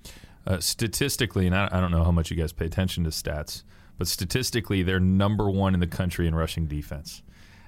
[0.45, 3.63] Uh, statistically, and I, I don't know how much you guys pay attention to stats,
[3.97, 7.21] but statistically, they're number one in the country in rushing defense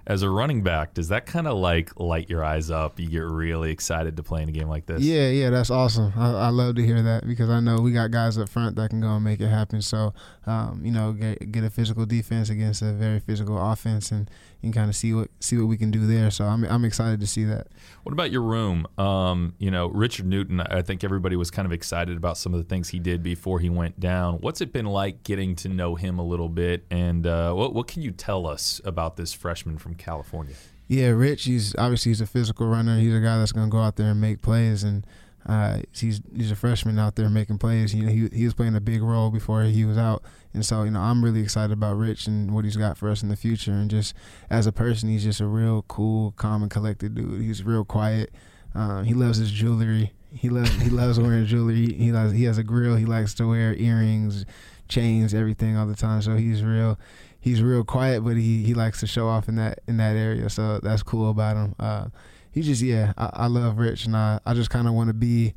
[0.09, 2.99] as a running back, does that kind of like light your eyes up?
[2.99, 5.01] You get really excited to play in a game like this.
[5.01, 6.11] Yeah, yeah, that's awesome.
[6.17, 8.89] I, I love to hear that because I know we got guys up front that
[8.89, 9.83] can go and make it happen.
[9.83, 10.15] So,
[10.47, 14.73] um, you know, get, get a physical defense against a very physical offense and and
[14.73, 16.29] kind of see what see what we can do there.
[16.31, 17.67] So I'm I'm excited to see that.
[18.03, 18.87] What about your room?
[18.97, 20.59] Um, you know, Richard Newton.
[20.59, 23.59] I think everybody was kind of excited about some of the things he did before
[23.59, 24.35] he went down.
[24.35, 26.85] What's it been like getting to know him a little bit?
[26.91, 30.55] And uh, what what can you tell us about this freshman from California?
[30.87, 31.45] Yeah, Rich.
[31.45, 32.99] He's obviously he's a physical runner.
[32.99, 35.05] He's a guy that's going to go out there and make plays and.
[35.47, 37.95] Uh, he's he's a freshman out there making plays.
[37.95, 40.21] You know, he he was playing a big role before he was out,
[40.53, 43.21] and so you know I'm really excited about Rich and what he's got for us
[43.21, 43.71] in the future.
[43.71, 44.13] And just
[44.49, 47.41] as a person, he's just a real cool, calm, and collected dude.
[47.41, 48.31] He's real quiet.
[48.75, 50.13] Um, he loves his jewelry.
[50.31, 51.93] He loves he loves wearing jewelry.
[51.93, 52.95] He loves, he has a grill.
[52.95, 54.45] He likes to wear earrings,
[54.88, 56.21] chains, everything all the time.
[56.21, 56.99] So he's real
[57.39, 60.49] he's real quiet, but he he likes to show off in that in that area.
[60.49, 61.75] So that's cool about him.
[61.79, 62.07] Uh,
[62.51, 65.13] he just yeah, I, I love Rich, and I I just kind of want to
[65.13, 65.53] be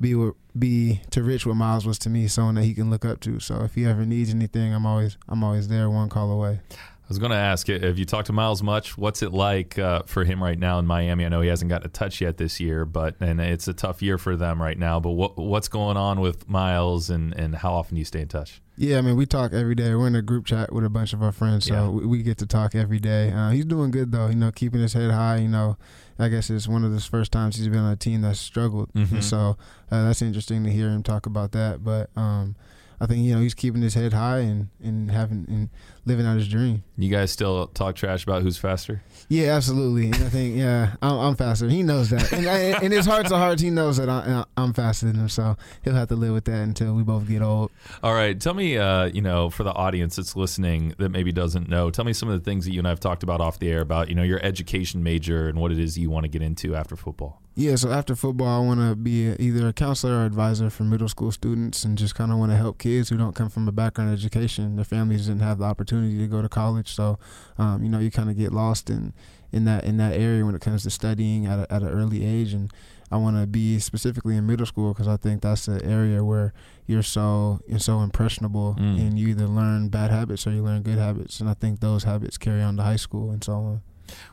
[0.00, 3.20] be be to Rich what Myles was to me, someone that he can look up
[3.20, 3.40] to.
[3.40, 6.60] So if he ever needs anything, I'm always I'm always there, one call away.
[7.04, 8.96] I was going to ask, have you talked to Myles much?
[8.96, 11.26] What's it like uh, for him right now in Miami?
[11.26, 14.00] I know he hasn't gotten a touch yet this year, but and it's a tough
[14.00, 15.00] year for them right now.
[15.00, 18.28] But what what's going on with Myles, and and how often do you stay in
[18.28, 18.62] touch?
[18.78, 19.94] Yeah, I mean, we talk every day.
[19.94, 21.88] We're in a group chat with a bunch of our friends, so yeah.
[21.88, 23.30] we, we, get to talk every day.
[23.30, 24.28] Uh, he's doing good though.
[24.28, 25.36] You know, keeping his head high.
[25.36, 25.76] You know,
[26.18, 28.92] I guess it's one of the first times he's been on a team that's struggled.
[28.92, 29.20] Mm-hmm.
[29.20, 29.56] So
[29.90, 31.82] uh, that's interesting to hear him talk about that.
[31.82, 32.54] But um,
[33.00, 35.68] I think you know he's keeping his head high and and having and
[36.06, 36.82] living out his dream.
[36.96, 39.02] You guys still talk trash about who's faster?
[39.28, 40.06] Yeah, absolutely.
[40.06, 41.68] And I think yeah, I'm, I'm faster.
[41.68, 45.06] He knows that, and in his heart to heart, he knows that I, am faster
[45.06, 45.28] than him.
[45.28, 47.70] So he'll have to live with that until we both get old.
[48.02, 51.68] All right, tell me, uh, you know, for the audience that's listening that maybe doesn't
[51.68, 53.70] know, tell me some of the things that you and I've talked about off the
[53.70, 56.42] air about you know your education major and what it is you want to get
[56.42, 57.40] into after football.
[57.56, 61.08] Yeah, so after football, I want to be either a counselor or advisor for middle
[61.08, 63.72] school students and just kind of want to help kids who don't come from a
[63.72, 64.74] background education.
[64.74, 66.94] Their families didn't have the opportunity to go to college.
[66.94, 67.18] So,
[67.58, 69.12] um, you know, you kind of get lost in,
[69.52, 72.24] in that in that area when it comes to studying at, a, at an early
[72.24, 72.52] age.
[72.52, 72.70] And
[73.10, 76.52] I want to be specifically in middle school because I think that's the area where
[76.86, 78.98] you're so you're so impressionable mm.
[78.98, 81.40] and you either learn bad habits or you learn good habits.
[81.40, 83.82] And I think those habits carry on to high school and so on.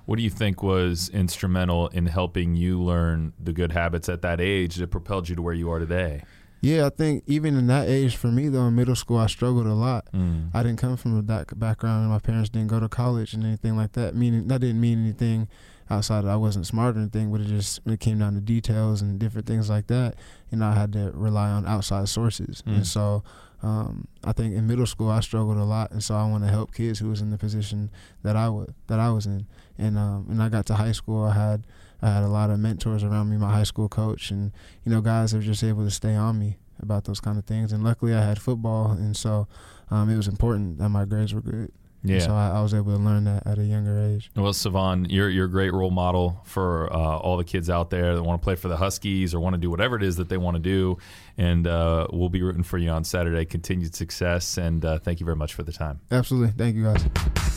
[0.06, 4.42] What do you think was instrumental in helping you learn the good habits at that
[4.42, 6.24] age that propelled you to where you are today?
[6.62, 9.66] Yeah, I think even in that age, for me though, in middle school, I struggled
[9.66, 10.06] a lot.
[10.14, 10.52] Mm.
[10.54, 13.76] I didn't come from that background, and my parents didn't go to college and anything
[13.76, 14.16] like that.
[14.16, 15.48] Meaning that didn't mean anything
[15.90, 16.24] outside.
[16.26, 19.18] I wasn't smart or anything, but it just when it came down to details and
[19.20, 20.16] different things like that,
[20.52, 22.76] you know, I had to rely on outside sources, mm.
[22.76, 23.24] and so
[23.64, 26.50] um, I think in middle school I struggled a lot, and so I want to
[26.50, 27.90] help kids who was in the position
[28.24, 29.48] that I was that I was in.
[29.78, 31.66] And um, when I got to high school, I had
[32.02, 34.52] I had a lot of mentors around me, my high school coach, and
[34.84, 37.46] you know guys that were just able to stay on me about those kind of
[37.46, 37.72] things.
[37.72, 39.48] And luckily, I had football, and so
[39.90, 41.72] um, it was important that my grades were good.
[42.04, 42.20] Yeah.
[42.20, 44.32] so I, I, was able to learn that at a younger age.
[44.36, 48.16] Well, Salvon, you're you're a great role model for uh, all the kids out there
[48.16, 50.28] that want to play for the Huskies or want to do whatever it is that
[50.28, 50.98] they want to do.
[51.38, 53.46] And uh, we'll be rooting for you on Saturday.
[53.46, 56.00] Continued success, and uh, thank you very much for the time.
[56.10, 57.51] Absolutely, thank you guys.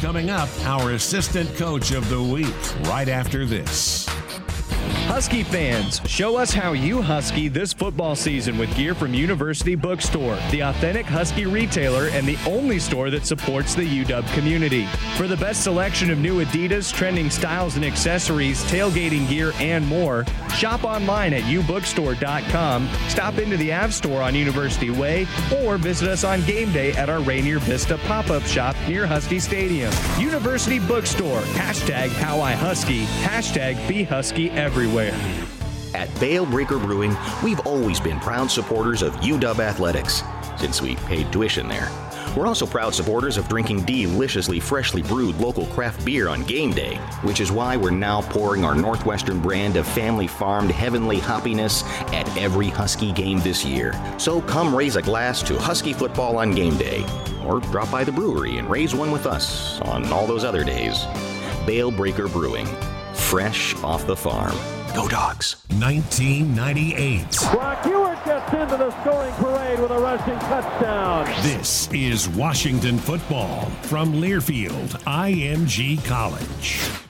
[0.00, 2.54] Coming up, our assistant coach of the week
[2.86, 4.06] right after this.
[4.88, 10.38] Husky fans, show us how you Husky this football season with gear from University Bookstore,
[10.50, 14.86] the authentic Husky retailer and the only store that supports the UW community.
[15.16, 20.24] For the best selection of new Adidas, trending styles and accessories, tailgating gear, and more,
[20.54, 25.26] shop online at ubookstore.com, stop into the Ave store on University Way,
[25.62, 29.92] or visit us on game day at our Rainier Vista pop-up shop near Husky Stadium.
[30.18, 35.12] University Bookstore, hashtag how I Husky, hashtag be Husky everywhere.
[35.92, 40.22] At Bale Breaker Brewing, we've always been proud supporters of UW Athletics
[40.56, 41.90] since we paid tuition there.
[42.36, 46.94] We're also proud supporters of drinking deliciously freshly brewed local craft beer on game day,
[47.22, 51.82] which is why we're now pouring our Northwestern brand of family farmed heavenly hoppiness
[52.14, 54.00] at every Husky game this year.
[54.16, 57.04] So come raise a glass to Husky football on game day,
[57.44, 61.04] or drop by the brewery and raise one with us on all those other days.
[61.66, 62.68] Bale Breaker Brewing,
[63.28, 64.56] fresh off the farm.
[64.94, 65.56] Go Dogs.
[65.68, 67.22] 1998.
[67.52, 71.26] Brock Huard gets into the scoring parade with a rushing touchdown.
[71.42, 77.07] This is Washington football from Learfield IMG College.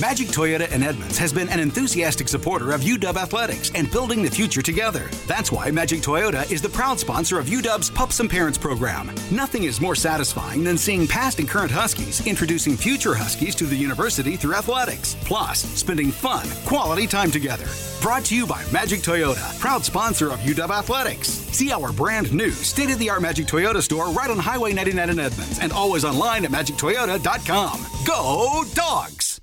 [0.00, 4.30] Magic Toyota in Edmonds has been an enthusiastic supporter of UW Athletics and building the
[4.30, 5.10] future together.
[5.26, 9.10] That's why Magic Toyota is the proud sponsor of UW's Pups and Parents program.
[9.32, 13.74] Nothing is more satisfying than seeing past and current Huskies introducing future Huskies to the
[13.74, 17.66] university through athletics, plus spending fun, quality time together.
[18.00, 21.28] Brought to you by Magic Toyota, proud sponsor of UW Athletics.
[21.28, 25.10] See our brand new state of the art Magic Toyota store right on Highway 99
[25.10, 27.84] in Edmonds and always online at magictoyota.com.
[28.06, 29.37] Go, dogs!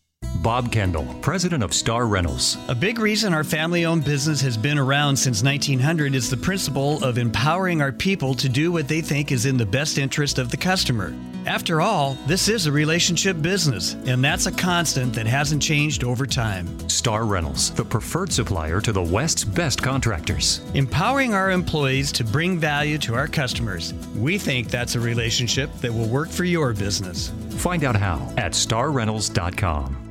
[0.45, 2.59] Bob Kendall, president of Star Rentals.
[2.67, 7.03] A big reason our family owned business has been around since 1900 is the principle
[7.03, 10.51] of empowering our people to do what they think is in the best interest of
[10.51, 11.15] the customer.
[11.47, 16.27] After all, this is a relationship business, and that's a constant that hasn't changed over
[16.27, 16.67] time.
[16.87, 20.61] Star Rentals, the preferred supplier to the West's best contractors.
[20.75, 23.95] Empowering our employees to bring value to our customers.
[24.15, 27.33] We think that's a relationship that will work for your business.
[27.57, 30.04] Find out how at starrentals.com.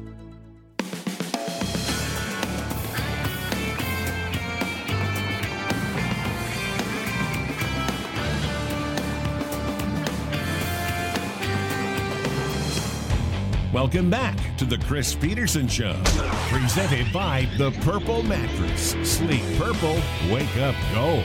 [13.84, 15.94] Welcome back to the Chris Petersen Show,
[16.48, 18.92] presented by the Purple Mattress.
[19.06, 21.22] Sleep purple, wake up gold.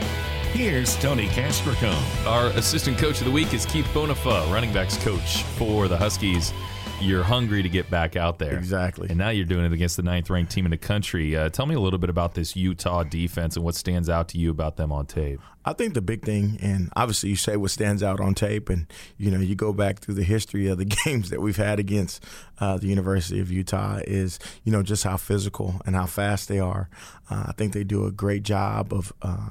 [0.52, 2.26] Here's Tony Castricone.
[2.26, 6.52] Our assistant coach of the week is Keith Bonifay, running backs coach for the Huskies.
[7.00, 8.56] You're hungry to get back out there.
[8.56, 9.08] Exactly.
[9.08, 11.34] And now you're doing it against the ninth ranked team in the country.
[11.34, 14.38] Uh, tell me a little bit about this Utah defense and what stands out to
[14.38, 15.40] you about them on tape.
[15.64, 18.86] I think the big thing, and obviously you say what stands out on tape, and
[19.18, 22.24] you know you go back through the history of the games that we've had against
[22.60, 26.58] uh, the University of Utah, is you know just how physical and how fast they
[26.58, 26.88] are.
[27.30, 29.50] Uh, I think they do a great job of uh,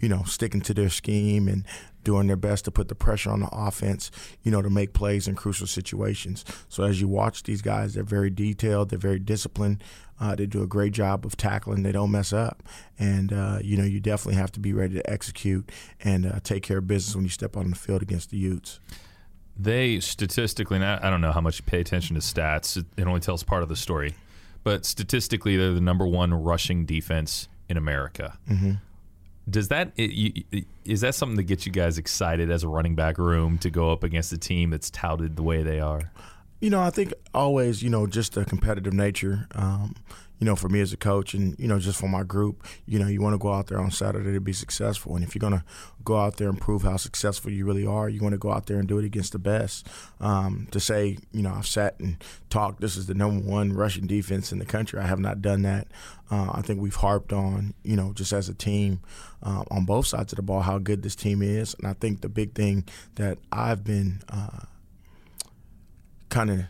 [0.00, 1.64] you know sticking to their scheme and
[2.04, 4.10] doing their best to put the pressure on the offense,
[4.42, 6.44] you know, to make plays in crucial situations.
[6.68, 9.82] So as you watch these guys, they're very detailed, they're very disciplined.
[10.20, 11.82] Uh, they do a great job of tackling.
[11.82, 12.62] They don't mess up,
[12.98, 15.70] and uh, you know you definitely have to be ready to execute
[16.04, 18.80] and uh, take care of business when you step on the field against the Utes.
[19.56, 22.82] They statistically, and I don't know how much you pay attention to stats.
[22.96, 24.14] It only tells part of the story,
[24.62, 28.38] but statistically, they're the number one rushing defense in America.
[28.48, 28.72] Mm-hmm.
[29.48, 33.58] Does that is that something that gets you guys excited as a running back room
[33.58, 36.12] to go up against a team that's touted the way they are?
[36.60, 39.46] You know, I think always, you know, just the competitive nature.
[39.54, 39.96] Um,
[40.40, 42.98] you know, for me as a coach, and you know, just for my group, you
[42.98, 45.40] know, you want to go out there on Saturday to be successful, and if you're
[45.40, 45.64] gonna
[46.02, 48.66] go out there and prove how successful you really are, you want to go out
[48.66, 49.86] there and do it against the best.
[50.18, 52.80] Um, to say, you know, I've sat and talked.
[52.80, 54.98] This is the number one rushing defense in the country.
[54.98, 55.88] I have not done that.
[56.30, 59.00] Uh, I think we've harped on, you know, just as a team
[59.42, 62.22] uh, on both sides of the ball, how good this team is, and I think
[62.22, 62.84] the big thing
[63.16, 64.64] that I've been uh,
[66.30, 66.60] kind of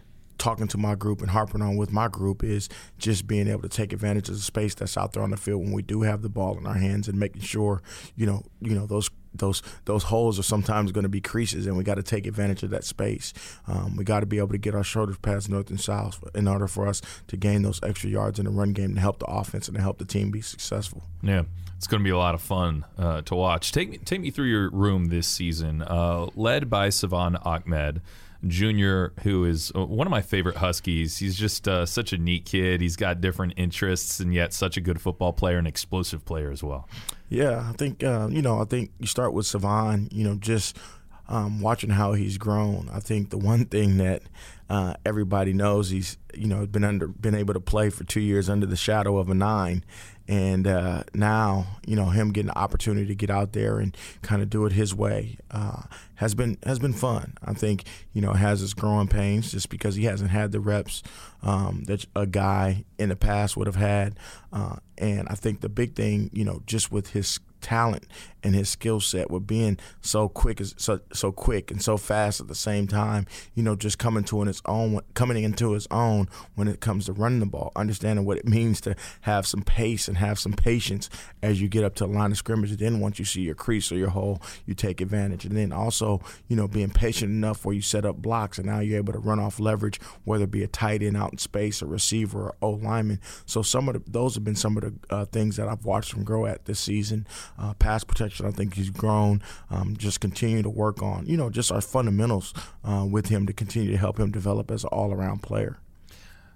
[0.41, 2.68] talking to my group and harping on with my group is
[2.99, 5.62] just being able to take advantage of the space that's out there on the field
[5.62, 7.82] when we do have the ball in our hands and making sure
[8.16, 11.76] you know you know those those those holes are sometimes going to be creases and
[11.76, 13.32] we got to take advantage of that space.
[13.68, 16.49] Um, we got to be able to get our shoulders past north and south in
[16.49, 19.26] order for us to gain those extra yards in the run game to help the
[19.26, 21.05] offense and to help the team be successful.
[21.22, 21.45] Yeah
[21.80, 23.72] it's going to be a lot of fun uh, to watch.
[23.72, 28.03] Take me take me through your room this season uh, led by Salvon Ahmed
[28.47, 31.18] Jr., who is uh, one of my favorite Huskies.
[31.18, 32.80] He's just uh, such a neat kid.
[32.80, 36.62] He's got different interests, and yet such a good football player and explosive player as
[36.62, 36.88] well.
[37.28, 38.61] Yeah, I think uh, you know.
[38.61, 40.09] I think you start with Salvon.
[40.11, 40.76] You know, just
[41.28, 42.88] um, watching how he's grown.
[42.93, 44.22] I think the one thing that
[44.68, 48.49] uh, everybody knows he's you know been under been able to play for two years
[48.49, 49.84] under the shadow of a nine,
[50.31, 54.41] and uh, now you know him getting the opportunity to get out there and kind
[54.41, 55.83] of do it his way uh,
[56.14, 57.35] has been has been fun.
[57.45, 61.03] I think you know has his growing pains just because he hasn't had the reps
[61.43, 64.18] um, that a guy in the past would have had,
[64.53, 68.07] uh, and I think the big thing you know just with his talent
[68.43, 72.49] and his skill set with being so quick so so quick and so fast at
[72.49, 73.27] the same time.
[73.55, 77.13] You know, just coming to his own, coming into his own when it comes to
[77.13, 81.09] running the ball, understanding what it means to have some pace and have some patience
[81.43, 82.71] as you get up to the line of scrimmage.
[82.71, 85.45] And then once you see your crease or your hole, you take advantage.
[85.45, 88.81] And then also, you know, being patient enough where you set up blocks and now
[88.81, 91.83] you're able to run off leverage, whether it be a tight end out in space,
[91.83, 93.21] a receiver, or O lineman.
[93.47, 96.15] So some of the, those have been some of the uh, things that I've watched
[96.15, 97.27] him grow at this season.
[97.61, 99.43] Uh, pass protection, I think he's grown.
[99.69, 102.55] Um, just continue to work on, you know, just our fundamentals
[102.85, 105.79] uh, with him to continue to help him develop as an all around player.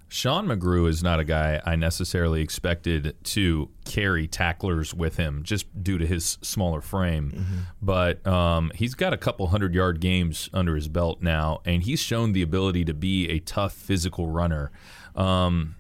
[0.09, 5.83] Sean McGrew is not a guy I necessarily expected to carry tacklers with him just
[5.83, 7.33] due to his smaller frame.
[7.33, 7.59] Mm-hmm.
[7.83, 12.01] But um, he's got a couple hundred yard games under his belt now, and he's
[12.01, 14.71] shown the ability to be a tough physical runner.
[15.17, 15.75] Um,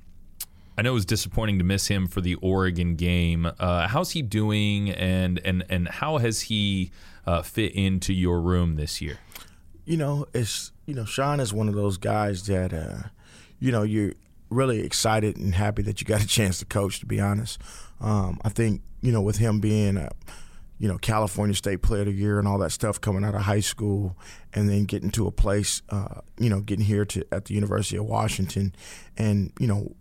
[0.76, 3.50] I know it was disappointing to miss him for the Oregon game.
[3.58, 6.90] Uh, how's he doing, and and and how has he
[7.26, 9.18] uh, fit into your room this year?
[9.84, 13.08] You know, it's you know, Sean is one of those guys that uh,
[13.60, 14.14] you know you're
[14.50, 17.00] really excited and happy that you got a chance to coach.
[17.00, 17.60] To be honest,
[18.00, 20.10] um, I think you know with him being a
[20.78, 23.42] you know California State Player of the Year and all that stuff coming out of
[23.42, 24.16] high school,
[24.52, 27.96] and then getting to a place, uh, you know, getting here to at the University
[27.96, 28.74] of Washington,
[29.16, 29.94] and you know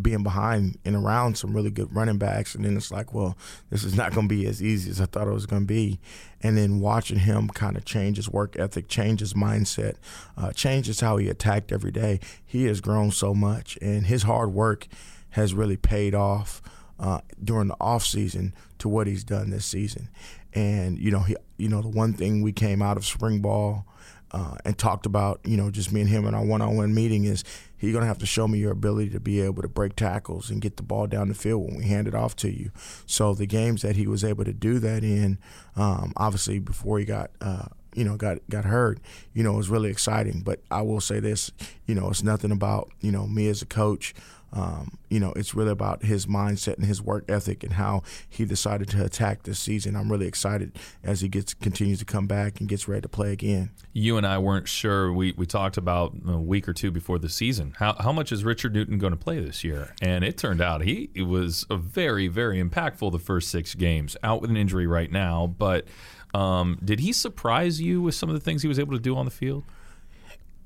[0.00, 3.36] being behind and around some really good running backs, and then it's like, well,
[3.70, 5.66] this is not going to be as easy as I thought it was going to
[5.66, 5.98] be.
[6.40, 9.96] And then watching him kind of change his work ethic, change his mindset,
[10.36, 12.20] uh, changes how he attacked every day.
[12.44, 14.86] He has grown so much, and his hard work
[15.30, 16.62] has really paid off
[16.98, 20.08] uh, during the off season to what he's done this season.
[20.54, 23.84] And you know, he, you know, the one thing we came out of spring ball
[24.32, 27.44] uh, and talked about, you know, just me and him in our one-on-one meeting is
[27.80, 30.50] you're going to have to show me your ability to be able to break tackles
[30.50, 32.70] and get the ball down the field when we hand it off to you.
[33.06, 35.38] So the games that he was able to do that in,
[35.76, 39.00] um, obviously before he got, uh, you know, got got hurt,
[39.32, 40.42] you know, was really exciting.
[40.44, 41.50] But I will say this,
[41.86, 44.14] you know, it's nothing about you know me as a coach.
[44.52, 48.44] Um, you know, it's really about his mindset and his work ethic and how he
[48.44, 49.94] decided to attack this season.
[49.94, 53.32] I'm really excited as he gets continues to come back and gets ready to play
[53.32, 53.70] again.
[53.92, 55.12] You and I weren't sure.
[55.12, 57.74] We, we talked about a week or two before the season.
[57.78, 59.94] How, how much is Richard Newton going to play this year?
[60.00, 64.16] And it turned out he was a very, very impactful the first six games.
[64.22, 65.86] Out with an injury right now, but
[66.34, 69.16] um, did he surprise you with some of the things he was able to do
[69.16, 69.64] on the field?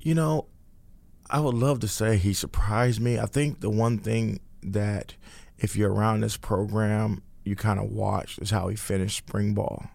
[0.01, 0.47] You know,
[1.33, 3.17] I would love to say he surprised me.
[3.17, 5.15] I think the one thing that
[5.57, 9.87] if you're around this program, you kind of watch is how he finished spring ball.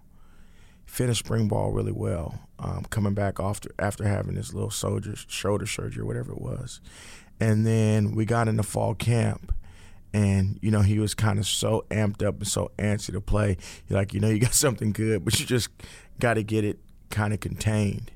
[0.84, 5.14] He finished spring ball really well, um, coming back after after having his little soldier
[5.14, 6.80] shoulder surgery, or whatever it was,
[7.38, 9.54] and then we got into fall camp,
[10.12, 13.56] and you know he was kind of so amped up and so antsy to play.
[13.86, 15.68] You're like, you know, you got something good, but you just
[16.18, 16.80] got to get it
[17.10, 18.10] kind of contained.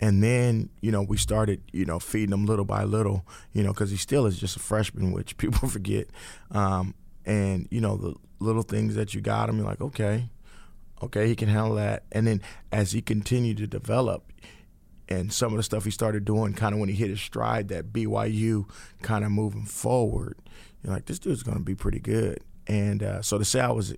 [0.00, 3.72] And then, you know, we started, you know, feeding him little by little, you know,
[3.72, 6.08] because he still is just a freshman, which people forget.
[6.50, 6.94] Um,
[7.24, 10.28] and, you know, the little things that you got him, you're like, okay,
[11.02, 12.04] okay, he can handle that.
[12.12, 12.42] And then
[12.72, 14.32] as he continued to develop,
[15.08, 17.68] and some of the stuff he started doing kind of when he hit his stride,
[17.68, 18.68] that BYU
[19.02, 20.36] kind of moving forward,
[20.82, 22.40] you're like, this dude's going to be pretty good.
[22.66, 23.94] And uh, so to say I was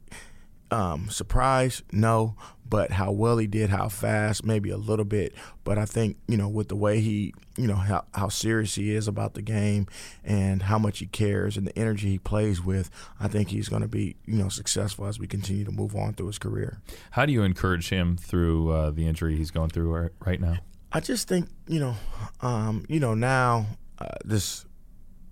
[0.71, 2.37] um, surprised, no,
[2.69, 5.35] but how well he did, how fast, maybe a little bit.
[5.65, 8.95] But I think you know with the way he, you know how how serious he
[8.95, 9.87] is about the game
[10.25, 13.83] and how much he cares and the energy he plays with, I think he's going
[13.83, 16.81] to be you know successful as we continue to move on through his career.
[17.11, 20.59] How do you encourage him through uh, the injury he's going through right now?
[20.93, 21.97] I just think you know,
[22.41, 23.67] um, you know now
[23.99, 24.65] uh, this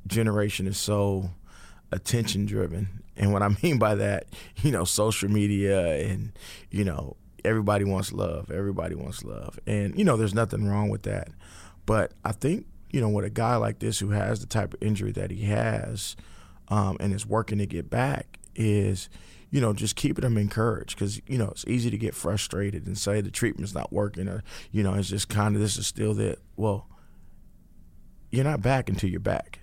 [0.07, 1.31] generation is so
[1.91, 4.27] attention driven and what I mean by that,
[4.63, 6.33] you know, social media and,
[6.71, 8.51] you know, everybody wants love.
[8.51, 9.59] Everybody wants love.
[9.67, 11.29] And, you know, there's nothing wrong with that.
[11.85, 14.83] But I think, you know, with a guy like this who has the type of
[14.83, 16.17] injury that he has
[16.69, 19.09] um, and is working to get back is,
[19.51, 22.99] you know, just keeping him encouraged because, you know, it's easy to get frustrated and
[22.99, 26.15] say the treatment's not working or, you know, it's just kind of this is still
[26.15, 26.39] that.
[26.57, 26.87] Well,
[28.31, 29.61] you're not back until you're back.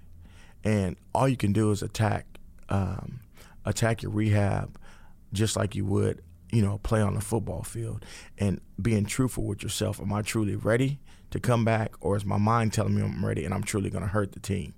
[0.66, 2.26] And all you can do is attack
[2.68, 3.22] um,
[3.64, 4.78] attack your rehab
[5.32, 8.04] just like you would, you know, play on the football field
[8.38, 10.00] and being truthful with yourself.
[10.00, 11.00] Am I truly ready
[11.32, 14.04] to come back, or is my mind telling me I'm ready and I'm truly going
[14.04, 14.74] to hurt the team?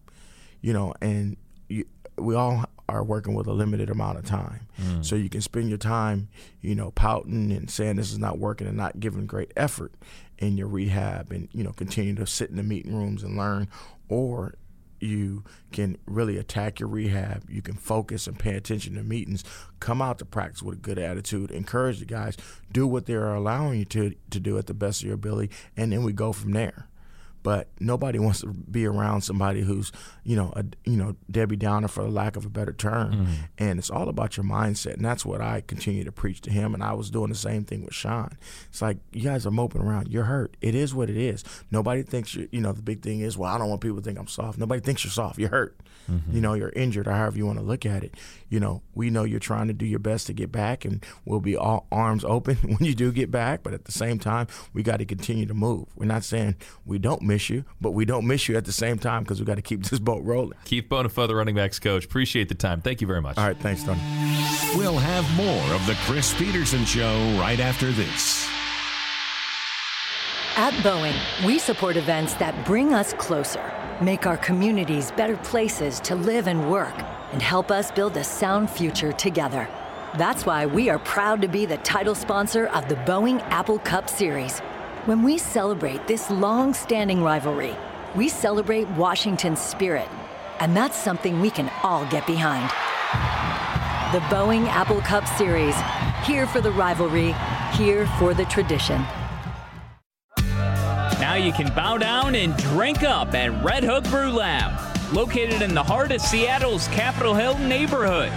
[0.61, 1.37] You know, and
[1.69, 1.85] you,
[2.17, 4.67] we all are working with a limited amount of time.
[4.81, 5.05] Mm.
[5.05, 6.29] So you can spend your time,
[6.61, 9.93] you know, pouting and saying this is not working and not giving great effort
[10.37, 13.67] in your rehab and, you know, continue to sit in the meeting rooms and learn
[14.07, 14.55] or
[14.99, 17.49] you can really attack your rehab.
[17.49, 19.43] You can focus and pay attention to meetings.
[19.79, 21.51] Come out to practice with a good attitude.
[21.51, 22.37] Encourage the guys.
[22.71, 25.91] Do what they're allowing you to to do at the best of your ability, and
[25.91, 26.87] then we go from there
[27.47, 29.93] but nobody wants to be around somebody who's
[30.25, 33.33] you know a you know Debbie Downer for the lack of a better term, mm-hmm.
[33.57, 36.73] and it's all about your mindset, and that's what I continue to preach to him.
[36.73, 38.37] And I was doing the same thing with Sean.
[38.67, 40.09] It's like you guys are moping around.
[40.09, 40.57] You're hurt.
[40.59, 41.45] It is what it is.
[41.71, 42.49] Nobody thinks you.
[42.51, 44.57] You know the big thing is well I don't want people to think I'm soft.
[44.57, 45.39] Nobody thinks you're soft.
[45.39, 45.77] You're hurt.
[46.11, 46.35] Mm-hmm.
[46.35, 48.15] You know you're injured or however you want to look at it.
[48.49, 51.39] You know we know you're trying to do your best to get back, and we'll
[51.39, 53.63] be all arms open when you do get back.
[53.63, 55.87] But at the same time, we got to continue to move.
[55.95, 56.55] We're not saying
[56.85, 59.39] we don't miss miss you, but we don't miss you at the same time because
[59.39, 60.57] we got to keep this boat rolling.
[60.65, 62.05] Keith Bonifay, the running backs coach.
[62.05, 62.81] Appreciate the time.
[62.81, 63.37] Thank you very much.
[63.37, 63.99] All right, thanks, Tony.
[64.75, 68.47] We'll have more of the Chris Petersen Show right after this.
[70.55, 73.61] At Boeing, we support events that bring us closer,
[74.01, 76.93] make our communities better places to live and work,
[77.31, 79.67] and help us build a sound future together.
[80.17, 84.09] That's why we are proud to be the title sponsor of the Boeing Apple Cup
[84.09, 84.61] Series
[85.07, 87.73] when we celebrate this long standing rivalry,
[88.13, 90.09] we celebrate Washington's spirit.
[90.59, 92.69] And that's something we can all get behind.
[94.11, 95.75] The Boeing Apple Cup Series,
[96.25, 97.33] here for the rivalry,
[97.71, 99.05] here for the tradition.
[101.37, 106.19] You can bow down and drink up at Redhook Brewlab, located in the heart of
[106.19, 108.31] Seattle's Capitol Hill neighborhood.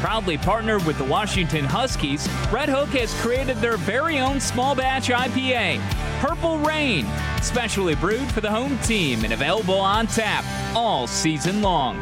[0.00, 5.80] Proudly partnered with the Washington Huskies, Redhook has created their very own small batch IPA,
[6.20, 7.06] Purple Rain,
[7.42, 10.44] specially brewed for the home team and available on tap
[10.76, 12.00] all season long.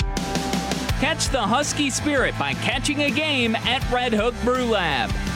[1.00, 5.33] Catch the Husky spirit by catching a game at Redhook Brewlab.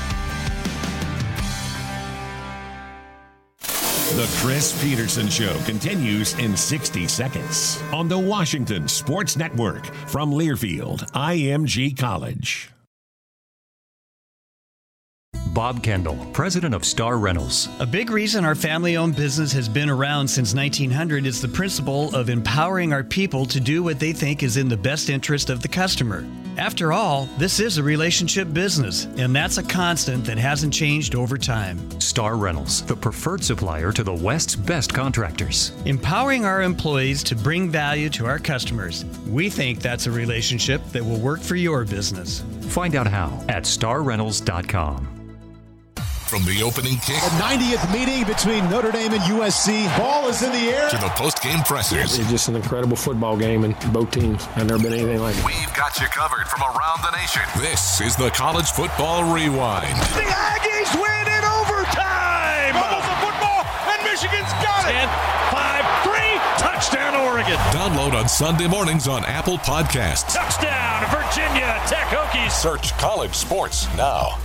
[4.18, 11.08] The Chris Petersen Show continues in 60 seconds on the Washington Sports Network from Learfield,
[11.12, 12.72] IMG College.
[15.54, 17.68] Bob Kendall, president of Star Rentals.
[17.80, 22.14] A big reason our family owned business has been around since 1900 is the principle
[22.14, 25.62] of empowering our people to do what they think is in the best interest of
[25.62, 26.24] the customer.
[26.58, 31.38] After all, this is a relationship business, and that's a constant that hasn't changed over
[31.38, 31.78] time.
[32.00, 35.72] Star Rentals, the preferred supplier to the West's best contractors.
[35.84, 39.04] Empowering our employees to bring value to our customers.
[39.28, 42.42] We think that's a relationship that will work for your business.
[42.62, 45.27] Find out how at starrentals.com.
[46.28, 49.88] From the opening kick, the 90th meeting between Notre Dame and USC.
[49.96, 50.90] Ball is in the air.
[50.90, 52.18] To the post-game pressers.
[52.18, 55.42] It's just an incredible football game, and both teams have never been anything like it.
[55.46, 57.40] We've got you covered from around the nation.
[57.56, 59.96] This is the College Football Rewind.
[60.20, 62.76] The Aggies win in overtime.
[62.76, 65.00] Fumbles the football, and Michigan's got it.
[65.00, 65.08] 10,
[65.48, 66.12] 5, 3,
[66.60, 67.56] touchdown Oregon.
[67.72, 70.36] Download on Sunday mornings on Apple Podcasts.
[70.36, 72.52] Touchdown Virginia Tech Hokies.
[72.52, 74.36] Search college sports now.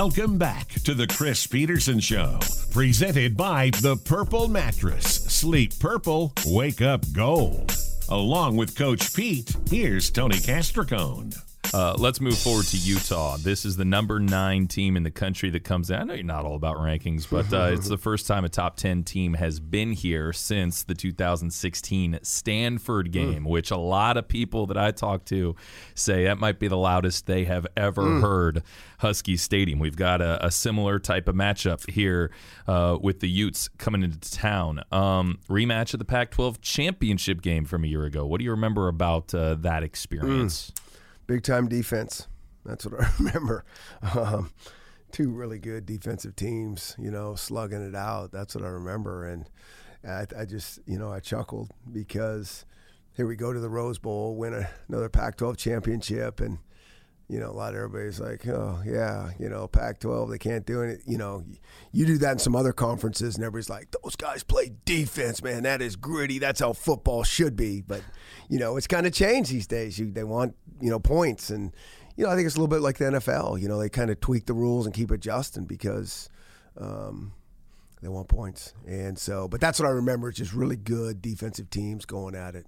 [0.00, 2.38] Welcome back to the Chris Petersen Show,
[2.70, 5.04] presented by The Purple Mattress.
[5.04, 7.74] Sleep purple, wake up gold.
[8.08, 11.36] Along with Coach Pete, here's Tony Castricone.
[11.74, 13.36] Uh, let's move forward to Utah.
[13.36, 15.96] This is the number nine team in the country that comes in.
[15.96, 18.76] I know you're not all about rankings, but uh, it's the first time a top
[18.76, 23.48] 10 team has been here since the 2016 Stanford game, mm.
[23.48, 25.56] which a lot of people that I talk to
[25.94, 28.22] say that might be the loudest they have ever mm.
[28.22, 28.62] heard
[29.00, 29.78] Husky Stadium.
[29.78, 32.30] We've got a, a similar type of matchup here
[32.66, 34.82] uh, with the Utes coming into town.
[34.90, 38.24] Um, rematch of the Pac 12 championship game from a year ago.
[38.26, 40.70] What do you remember about uh, that experience?
[40.70, 40.84] Mm
[41.28, 42.26] big time defense.
[42.64, 43.64] That's what I remember.
[44.16, 44.50] Um,
[45.12, 48.32] two really good defensive teams, you know, slugging it out.
[48.32, 49.26] That's what I remember.
[49.26, 49.48] And
[50.04, 52.64] I, I, just, you know, I chuckled because
[53.16, 56.40] here we go to the Rose Bowl, win another Pac 12 championship.
[56.40, 56.58] And,
[57.28, 60.64] you know, a lot of everybody's like, oh, yeah, you know, Pac 12, they can't
[60.64, 61.00] do it.
[61.06, 61.44] You know,
[61.92, 65.64] you do that in some other conferences, and everybody's like, those guys play defense, man.
[65.64, 66.38] That is gritty.
[66.38, 67.82] That's how football should be.
[67.82, 68.02] But,
[68.48, 69.98] you know, it's kind of changed these days.
[69.98, 71.50] You, they want, you know, points.
[71.50, 71.72] And,
[72.16, 73.60] you know, I think it's a little bit like the NFL.
[73.60, 76.28] You know, they kind of tweak the rules and keep adjusting because
[76.76, 77.32] um,
[78.02, 78.74] they want points.
[78.86, 80.28] And so, but that's what I remember.
[80.28, 82.66] It's just really good defensive teams going at it.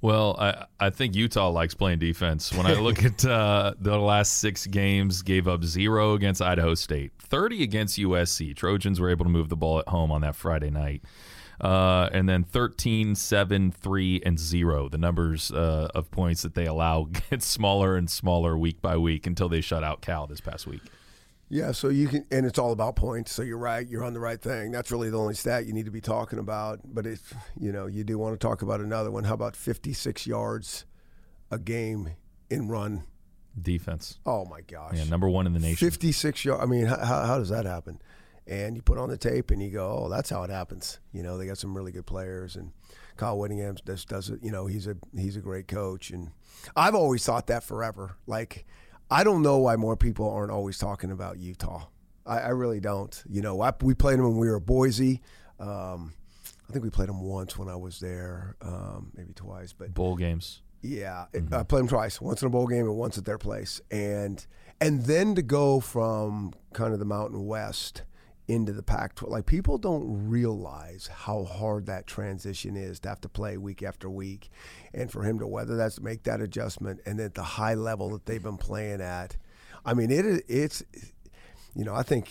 [0.00, 2.52] Well, I, I think Utah likes playing defense.
[2.52, 7.12] When I look at uh, the last six games, gave up zero against Idaho State,
[7.20, 8.56] 30 against USC.
[8.56, 11.02] Trojans were able to move the ball at home on that Friday night.
[11.60, 14.88] Uh, and then 13, 7, 3, and 0.
[14.88, 19.26] The numbers uh, of points that they allow get smaller and smaller week by week
[19.26, 20.82] until they shut out Cal this past week.
[21.52, 23.30] Yeah, so you can, and it's all about points.
[23.30, 24.70] So you're right, you're on the right thing.
[24.70, 26.80] That's really the only stat you need to be talking about.
[26.82, 29.24] But if you know, you do want to talk about another one.
[29.24, 30.86] How about 56 yards
[31.50, 32.14] a game
[32.48, 33.04] in run
[33.60, 34.18] defense?
[34.24, 34.94] Oh my gosh!
[34.94, 35.76] Yeah, number one in the nation.
[35.90, 36.62] 56 yards.
[36.62, 38.00] I mean, how, how does that happen?
[38.46, 40.98] And you put on the tape and you go, oh, that's how it happens.
[41.12, 42.72] You know, they got some really good players, and
[43.16, 44.40] Kyle Whittingham just does it.
[44.42, 46.30] You know, he's a he's a great coach, and
[46.74, 48.16] I've always thought that forever.
[48.26, 48.66] Like
[49.10, 51.86] I don't know why more people aren't always talking about Utah.
[52.26, 53.22] I, I really don't.
[53.28, 55.20] You know, I, we played them when we were Boise.
[55.60, 56.14] Um,
[56.68, 59.74] I think we played them once when I was there, um, maybe twice.
[59.74, 60.62] But bowl games.
[60.80, 61.54] Yeah, mm-hmm.
[61.54, 62.20] I played them twice.
[62.20, 63.80] Once in a bowl game and once at their place.
[63.90, 64.44] And
[64.80, 68.02] and then to go from kind of the Mountain West
[68.48, 69.32] into the Pac 12.
[69.32, 74.10] Like, people don't realize how hard that transition is to have to play week after
[74.10, 74.50] week.
[74.92, 78.10] And for him to weather that, to make that adjustment, and at the high level
[78.10, 79.36] that they've been playing at.
[79.84, 80.82] I mean, it it's,
[81.74, 82.28] you know, I think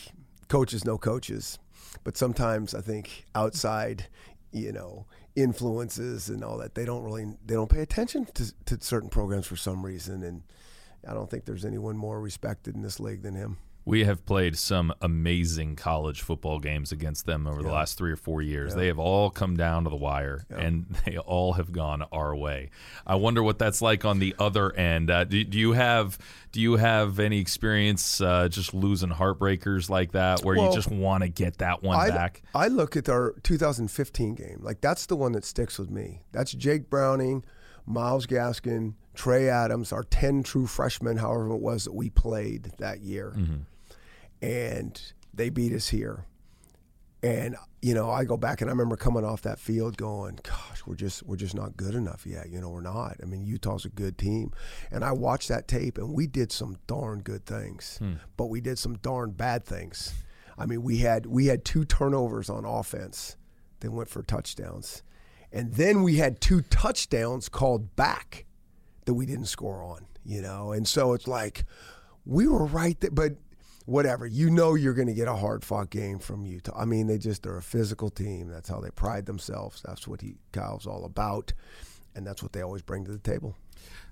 [0.47, 1.59] coaches know coaches,
[2.03, 4.07] but sometimes I think outside,
[4.51, 5.05] you know,
[5.36, 9.47] influences and all that, they don't really, they don't pay attention to, to certain programs
[9.47, 10.24] for some reason.
[10.24, 10.43] And
[11.07, 13.57] I don't think there's anyone more respected in this league than him.
[13.84, 17.68] We have played some amazing college football games against them over yeah.
[17.68, 18.72] the last three or four years.
[18.72, 18.78] Yeah.
[18.78, 20.60] They have all come down to the wire, yeah.
[20.60, 22.70] and they all have gone our way.
[23.08, 25.10] I wonder what that's like on the other end.
[25.10, 26.20] Uh, do, do, you have
[26.52, 30.92] do you have any experience uh, just losing heartbreakers like that, where well, you just
[30.92, 32.44] want to get that one I, back?
[32.54, 36.22] I look at our 2015 game, like that's the one that sticks with me.
[36.32, 37.44] That's Jake Browning,
[37.88, 43.02] Myles Gaskin, Trey Adams, our 10 true freshmen, however it was that we played that
[43.02, 43.34] year.
[43.36, 43.62] Mm-hmm
[44.42, 46.26] and they beat us here.
[47.24, 50.84] And you know, I go back and I remember coming off that field going, "Gosh,
[50.86, 53.18] we're just we're just not good enough yet." You know, we're not.
[53.22, 54.52] I mean, Utah's a good team,
[54.92, 58.14] and I watched that tape, and we did some darn good things, hmm.
[58.38, 60.14] but we did some darn bad things.
[60.58, 63.36] I mean, we had we had two turnovers on offense
[63.80, 65.04] that went for touchdowns,
[65.52, 68.46] and then we had two touchdowns called back
[69.06, 70.06] that we didn't score on.
[70.24, 71.66] You know, and so it's like
[72.26, 73.34] we were right there, but
[73.86, 74.26] whatever.
[74.26, 76.78] You know you're going to get a hard fought game from Utah.
[76.78, 78.50] I mean, they just they're a physical team.
[78.50, 79.82] That's how they pride themselves.
[79.86, 81.54] That's what he Kyle's all about,
[82.16, 83.56] and that's what they always bring to the table.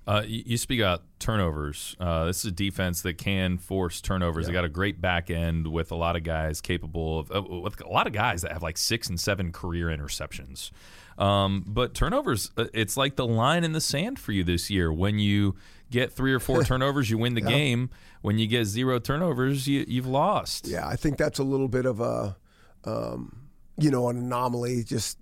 [0.07, 1.95] Uh, you, you, speak about turnovers.
[1.99, 4.45] Uh, this is a defense that can force turnovers.
[4.45, 4.47] Yeah.
[4.47, 7.79] They got a great back end with a lot of guys capable of uh, with
[7.81, 10.71] a lot of guys that have like six and seven career interceptions.
[11.19, 14.91] Um, but turnovers, uh, it's like the line in the sand for you this year.
[14.91, 15.55] When you
[15.91, 17.49] get three or four turnovers, you win the yeah.
[17.49, 17.89] game.
[18.21, 20.67] When you get zero turnovers, you, you've lost.
[20.67, 22.35] Yeah, I think that's a little bit of a,
[22.83, 24.83] um, you know, an anomaly.
[24.83, 25.17] Just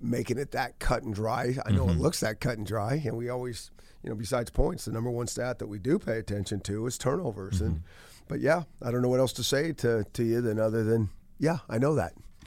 [0.00, 1.56] making it that cut and dry.
[1.64, 1.98] I know mm-hmm.
[1.98, 3.70] it looks that cut and dry, and we always,
[4.02, 6.98] you know, besides points, the number one stat that we do pay attention to is
[6.98, 7.56] turnovers.
[7.56, 7.66] Mm-hmm.
[7.66, 7.82] And
[8.28, 11.10] but yeah, I don't know what else to say to to you than other than
[11.38, 12.12] yeah, I know that.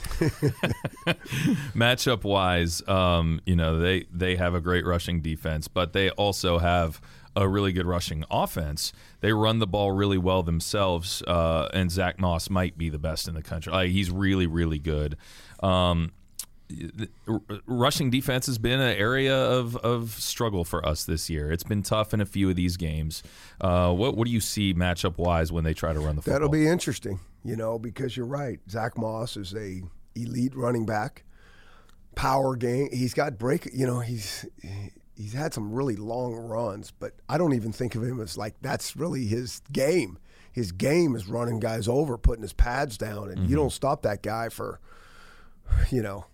[1.74, 6.58] Matchup wise, um, you know they they have a great rushing defense, but they also
[6.58, 7.00] have
[7.36, 8.92] a really good rushing offense.
[9.20, 13.28] They run the ball really well themselves, uh, and Zach Moss might be the best
[13.28, 13.72] in the country.
[13.72, 15.16] Like, he's really, really good.
[15.62, 16.12] Um,
[17.66, 21.50] rushing defense has been an area of, of struggle for us this year.
[21.50, 23.22] It's been tough in a few of these games.
[23.60, 26.34] Uh, what what do you see matchup wise when they try to run the football?
[26.34, 28.60] That'll be interesting, you know, because you're right.
[28.68, 29.82] Zach Moss is a
[30.14, 31.24] elite running back,
[32.14, 32.88] power game.
[32.92, 33.68] He's got break.
[33.72, 34.46] You know, he's
[35.20, 38.54] he's had some really long runs, but I don't even think of him as like
[38.62, 40.18] that's really his game.
[40.52, 43.50] His game is running guys over, putting his pads down, and mm-hmm.
[43.50, 44.80] you don't stop that guy for,
[45.90, 46.24] you know,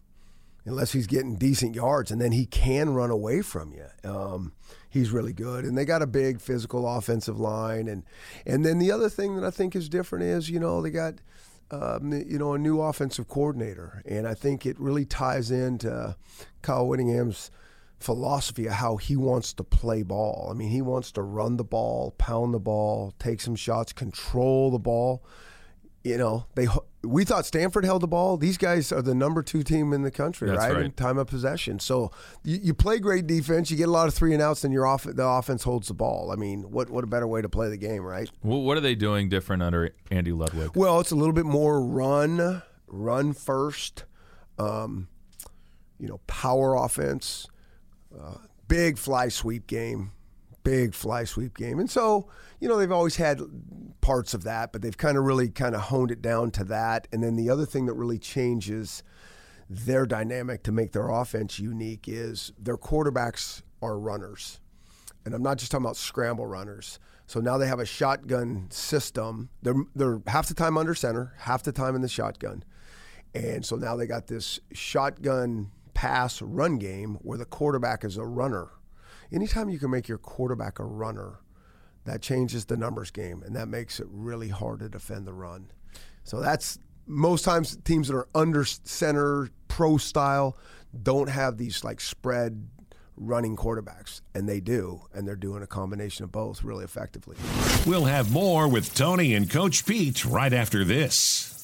[0.64, 3.86] unless he's getting decent yards, and then he can run away from you.
[4.08, 4.52] Um,
[4.88, 8.04] he's really good, and they got a big physical offensive line, and
[8.46, 11.14] and then the other thing that I think is different is you know they got.
[11.68, 16.14] Um, you know, a new offensive coordinator, and I think it really ties into
[16.62, 17.50] Kyle Whittingham's
[17.98, 20.48] philosophy of how he wants to play ball.
[20.50, 24.70] I mean, he wants to run the ball, pound the ball, take some shots, control
[24.70, 25.24] the ball.
[26.04, 26.68] You know, they
[27.02, 28.36] we thought Stanford held the ball.
[28.36, 30.72] These guys are the number two team in the country, right?
[30.72, 30.84] right.
[30.84, 31.80] In time of possession.
[31.80, 32.12] So
[32.44, 33.70] you, you play great defense.
[33.72, 35.94] You get a lot of three and outs, and your off, the offense holds the
[35.94, 36.30] ball.
[36.30, 38.30] I mean, what what a better way to play the game, right?
[38.42, 40.70] Well, what are they doing different under Andy Ludwig?
[40.76, 44.04] Well, it's a little bit more run, run first.
[44.58, 45.08] Um,
[45.98, 47.46] you know, power offense,
[48.68, 50.12] big fly sweep game,
[50.64, 52.28] big fly sweep game, and so
[52.60, 53.40] you know they've always had
[54.00, 57.08] parts of that, but they've kind of really kind of honed it down to that.
[57.12, 59.02] And then the other thing that really changes
[59.68, 64.60] their dynamic to make their offense unique is their quarterbacks are runners.
[65.24, 67.00] And I'm not just talking about scramble runners.
[67.26, 69.48] So now they have a shotgun system.
[69.62, 72.62] They're they're half the time under center, half the time in the shotgun.
[73.34, 78.24] And so now they got this shotgun pass run game where the quarterback is a
[78.24, 78.68] runner.
[79.32, 81.40] Anytime you can make your quarterback a runner,
[82.04, 85.70] that changes the numbers game and that makes it really hard to defend the run.
[86.22, 90.58] So that's most times teams that are under center pro style
[91.02, 92.68] don't have these like spread
[93.16, 97.36] running quarterbacks and they do and they're doing a combination of both really effectively.
[97.86, 101.55] We'll have more with Tony and Coach Pete right after this.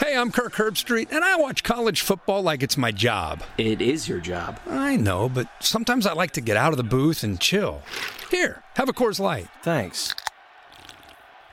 [0.00, 3.42] Hey, I'm Kirk Herbstreit, and I watch college football like it's my job.
[3.58, 4.58] It is your job.
[4.66, 7.82] I know, but sometimes I like to get out of the booth and chill.
[8.30, 9.48] Here, have a Coors Light.
[9.62, 10.14] Thanks.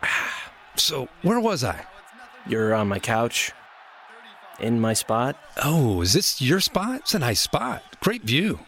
[0.78, 1.84] So, where was I?
[2.48, 3.52] You're on my couch.
[4.60, 5.36] In my spot.
[5.64, 7.00] Oh, is this your spot?
[7.02, 7.82] It's a nice spot.
[8.00, 8.60] Great view.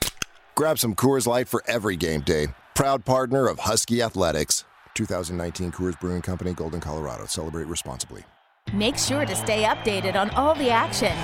[0.56, 2.48] Grab some Coors Light for every game day.
[2.74, 4.66] Proud partner of Husky Athletics.
[4.96, 7.28] 2019 Coors Brewing Company, Golden, Colorado.
[7.28, 8.26] Celebrate responsibly.
[8.74, 11.18] Make sure to stay updated on all the action.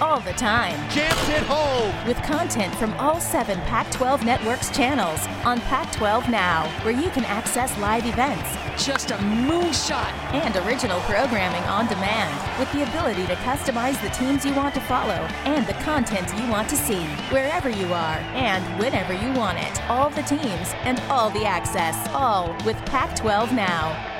[0.00, 0.74] All the time.
[0.90, 1.94] Jammed it home.
[2.06, 7.10] With content from all seven Pac 12 Networks channels on Pac 12 Now, where you
[7.10, 8.56] can access live events.
[8.84, 10.12] Just a moonshot.
[10.34, 14.80] And original programming on demand, with the ability to customize the teams you want to
[14.80, 19.58] follow and the content you want to see, wherever you are and whenever you want
[19.58, 19.80] it.
[19.88, 24.15] All the teams and all the access, all with Pac 12 Now.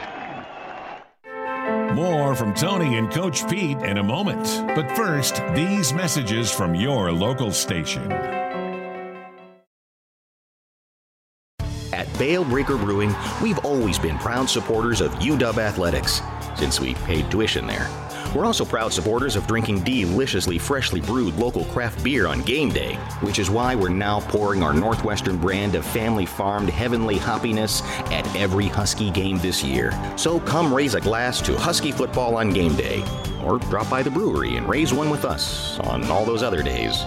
[1.97, 4.45] More from Tony and Coach Pete in a moment.
[4.75, 8.13] But first, these messages from your local station.
[11.95, 16.21] At Bale Breaker Brewing, we've always been proud supporters of UW Athletics
[16.55, 17.89] since we paid tuition there.
[18.35, 22.95] We're also proud supporters of drinking deliciously freshly brewed local craft beer on game day,
[23.21, 28.27] which is why we're now pouring our Northwestern brand of family farmed heavenly hoppiness at
[28.37, 29.93] every Husky game this year.
[30.17, 33.05] So come raise a glass to Husky football on game day,
[33.45, 37.05] or drop by the brewery and raise one with us on all those other days.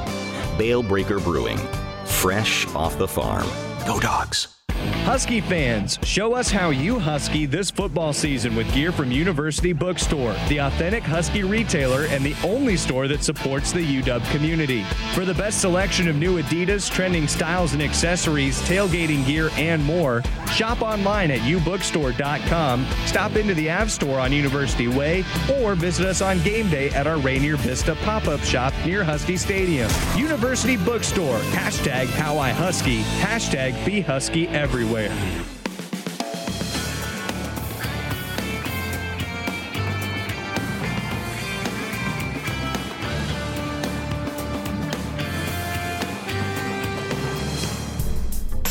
[0.57, 1.59] Bale Breaker Brewing,
[2.05, 3.47] fresh off the farm.
[3.85, 4.58] Go dogs!
[5.03, 10.35] Husky fans, show us how you Husky this football season with gear from University Bookstore,
[10.49, 14.83] the authentic Husky retailer and the only store that supports the UW community.
[15.13, 20.21] For the best selection of new Adidas, trending styles and accessories, tailgating gear, and more,
[20.51, 25.23] shop online at ubookstore.com, stop into the Ave store on University Way,
[25.55, 29.89] or visit us on game day at our Rainier Vista pop-up shop near Husky Stadium.
[30.15, 35.09] University Bookstore, hashtag how I Husky, hashtag be Husky everywhere.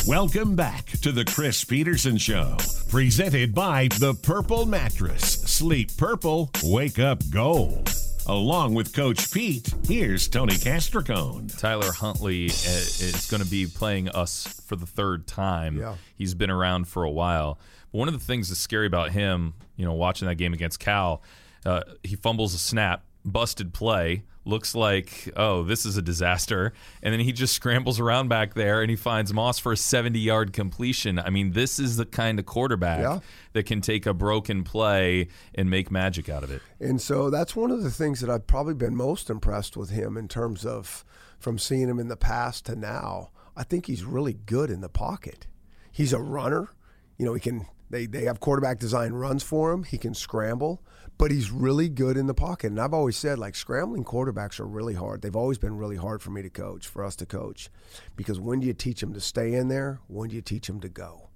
[0.07, 2.55] Welcome back to the Chris Petersen Show,
[2.87, 5.21] presented by The Purple Mattress.
[5.21, 7.98] Sleep purple, wake up gold.
[8.29, 11.57] Along with Coach Pete, here's Tony Castricone.
[11.57, 15.77] Tyler Huntley uh, is going to be playing us for the third time.
[15.77, 15.95] Yeah.
[16.15, 17.57] He's been around for a while.
[17.91, 20.79] But one of the things that's scary about him, you know, watching that game against
[20.79, 21.23] Cal,
[21.65, 26.73] uh, he fumbles a snap, busted play, looks like, oh, this is a disaster.
[27.03, 30.17] And then he just scrambles around back there and he finds Moss for a 70
[30.19, 31.19] yard completion.
[31.19, 33.19] I mean, this is the kind of quarterback Yeah.
[33.53, 36.61] that can take a broken play and make magic out of it.
[36.79, 40.17] And so that's one of the things that I've probably been most impressed with him
[40.17, 41.03] in terms of
[41.37, 43.29] from seeing him in the past to now.
[43.55, 45.47] I think he's really good in the pocket.
[45.91, 46.69] He's a runner.
[47.17, 49.83] You know, he can they, they have quarterback design runs for him.
[49.83, 50.81] He can scramble,
[51.19, 52.67] but he's really good in the pocket.
[52.67, 55.21] And I've always said like scrambling quarterbacks are really hard.
[55.21, 57.69] They've always been really hard for me to coach, for us to coach.
[58.15, 59.99] Because when do you teach them to stay in there?
[60.07, 61.29] When do you teach them to go?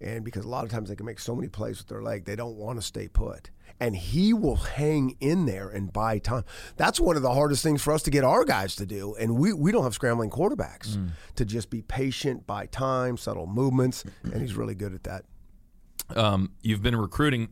[0.00, 2.24] And because a lot of times they can make so many plays with their leg,
[2.24, 3.50] they don't want to stay put.
[3.80, 6.44] And he will hang in there and buy time.
[6.76, 9.16] That's one of the hardest things for us to get our guys to do.
[9.16, 10.96] And we, we don't have scrambling quarterbacks
[11.34, 14.04] to just be patient, buy time, subtle movements.
[14.22, 15.24] And he's really good at that.
[16.14, 17.48] Um, you've been recruiting.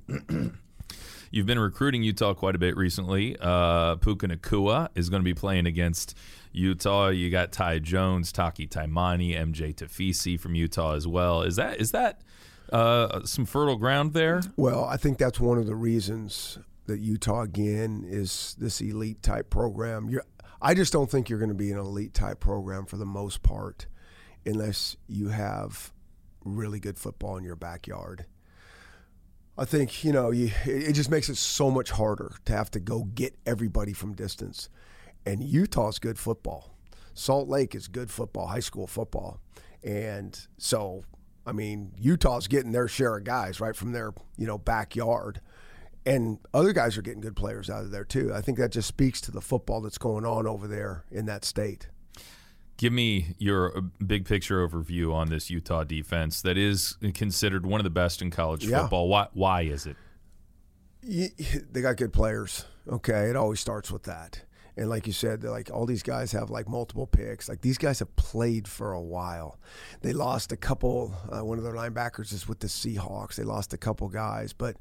[1.32, 3.36] You've been recruiting Utah quite a bit recently.
[3.40, 6.16] Uh, Puka Nacua is going to be playing against
[6.52, 7.08] Utah.
[7.08, 11.42] You got Ty Jones, Taki Taimani, MJ Tafisi from Utah as well.
[11.42, 12.20] Is that is that
[12.72, 14.42] uh, some fertile ground there?
[14.56, 19.50] Well, I think that's one of the reasons that Utah again is this elite type
[19.50, 20.08] program.
[20.08, 20.24] You're,
[20.60, 23.42] I just don't think you're going to be an elite type program for the most
[23.42, 23.86] part
[24.44, 25.92] unless you have
[26.44, 28.26] really good football in your backyard.
[29.56, 32.80] I think you know you, it just makes it so much harder to have to
[32.80, 34.68] go get everybody from distance.
[35.26, 36.74] And Utah's good football.
[37.14, 39.40] Salt Lake is good football, high school football,
[39.84, 41.04] and so
[41.44, 45.40] I mean Utah's getting their share of guys right from their you know backyard
[46.04, 48.32] and other guys are getting good players out of there too.
[48.34, 51.44] I think that just speaks to the football that's going on over there in that
[51.44, 51.88] state.
[52.82, 57.78] Give me your uh, big picture overview on this Utah defense that is considered one
[57.78, 58.80] of the best in college Yeah.
[58.80, 59.06] football.
[59.08, 59.96] Why, why is it?
[61.00, 62.64] They got good players.
[62.88, 64.42] Okay, it always starts with that.
[64.76, 67.48] And like you said, like all these guys have like multiple picks.
[67.48, 69.60] Like these guys have played for a while.
[70.00, 71.14] They lost a couple.
[71.30, 73.36] Uh, one of their linebackers is with the Seahawks.
[73.36, 74.76] They lost a couple guys, but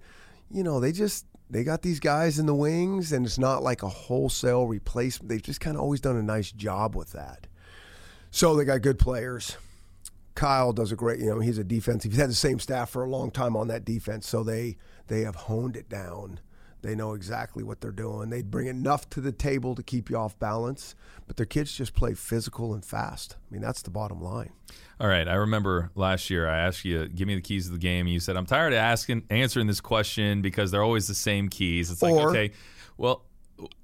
[0.49, 3.83] you know they just they got these guys in the wings, and it's not like
[3.83, 5.29] a wholesale replacement.
[5.29, 7.45] They've just kind of always done a nice job with that.
[8.31, 9.57] So they got good players.
[10.35, 12.11] Kyle does a great, you know, he's a defensive.
[12.11, 14.77] He's had the same staff for a long time on that defense, so they
[15.07, 16.39] they have honed it down.
[16.81, 18.29] They know exactly what they're doing.
[18.31, 20.95] They bring enough to the table to keep you off balance,
[21.27, 23.35] but their kids just play physical and fast.
[23.39, 24.51] I mean, that's the bottom line.
[24.99, 25.27] All right.
[25.27, 28.07] I remember last year I asked you, give me the keys to the game.
[28.07, 31.49] And you said, I'm tired of asking, answering this question because they're always the same
[31.49, 31.91] keys.
[31.91, 32.51] It's like, Or- okay,
[32.97, 33.25] well,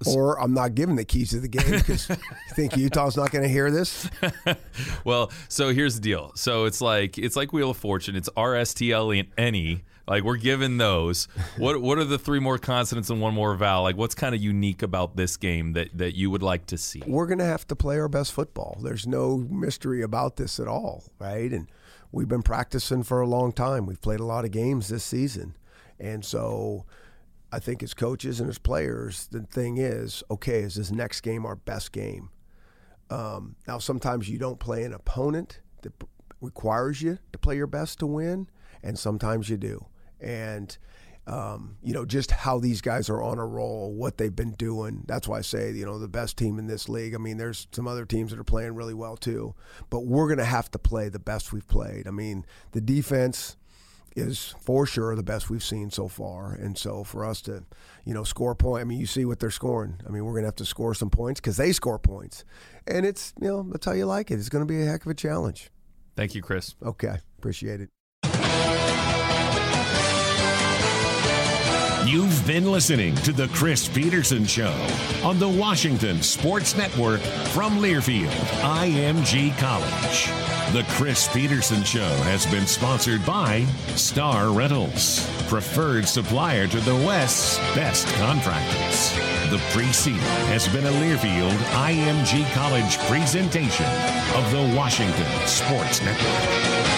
[0.06, 2.16] Or I'm not giving the keys to the game because you
[2.54, 4.08] think Utah's not going to hear this.
[5.04, 6.32] well, so here's the deal.
[6.34, 8.16] So it's like it's like Wheel of Fortune.
[8.16, 9.84] It's R S T L and any.
[10.06, 11.28] Like we're given those.
[11.58, 13.82] What what are the three more consonants and one more vowel?
[13.82, 17.02] Like what's kind of unique about this game that that you would like to see?
[17.06, 18.78] we're going to have to play our best football.
[18.82, 21.52] There's no mystery about this at all, right?
[21.52, 21.68] And
[22.10, 23.84] we've been practicing for a long time.
[23.84, 25.56] We've played a lot of games this season.
[26.00, 26.86] And so
[27.50, 31.46] I think as coaches and as players, the thing is, okay, is this next game
[31.46, 32.30] our best game?
[33.10, 35.92] Um, now, sometimes you don't play an opponent that
[36.40, 38.48] requires you to play your best to win,
[38.82, 39.86] and sometimes you do.
[40.20, 40.76] And
[41.28, 45.04] um, you know, just how these guys are on a roll, what they've been doing.
[45.06, 47.14] That's why I say, you know, the best team in this league.
[47.14, 49.54] I mean, there's some other teams that are playing really well too,
[49.90, 52.08] but we're going to have to play the best we've played.
[52.08, 53.58] I mean, the defense
[54.16, 57.64] is for sure the best we've seen so far, and so for us to,
[58.04, 58.80] you know, score point.
[58.80, 60.00] I mean, you see what they're scoring.
[60.06, 62.44] I mean, we're going to have to score some points because they score points,
[62.86, 64.34] and it's you know that's how you like it.
[64.34, 65.70] It's going to be a heck of a challenge.
[66.16, 66.74] Thank you, Chris.
[66.82, 67.90] Okay, appreciate it.
[72.08, 74.74] You've been listening to The Chris Petersen Show
[75.22, 77.20] on the Washington Sports Network
[77.52, 78.30] from Learfield,
[78.62, 80.57] IMG College.
[80.72, 83.64] The Chris Petersen Show has been sponsored by
[83.96, 89.12] Star Rentals, preferred supplier to the West's best contractors.
[89.50, 93.86] The preceding has been a Learfield IMG College presentation
[94.36, 96.97] of the Washington Sports Network.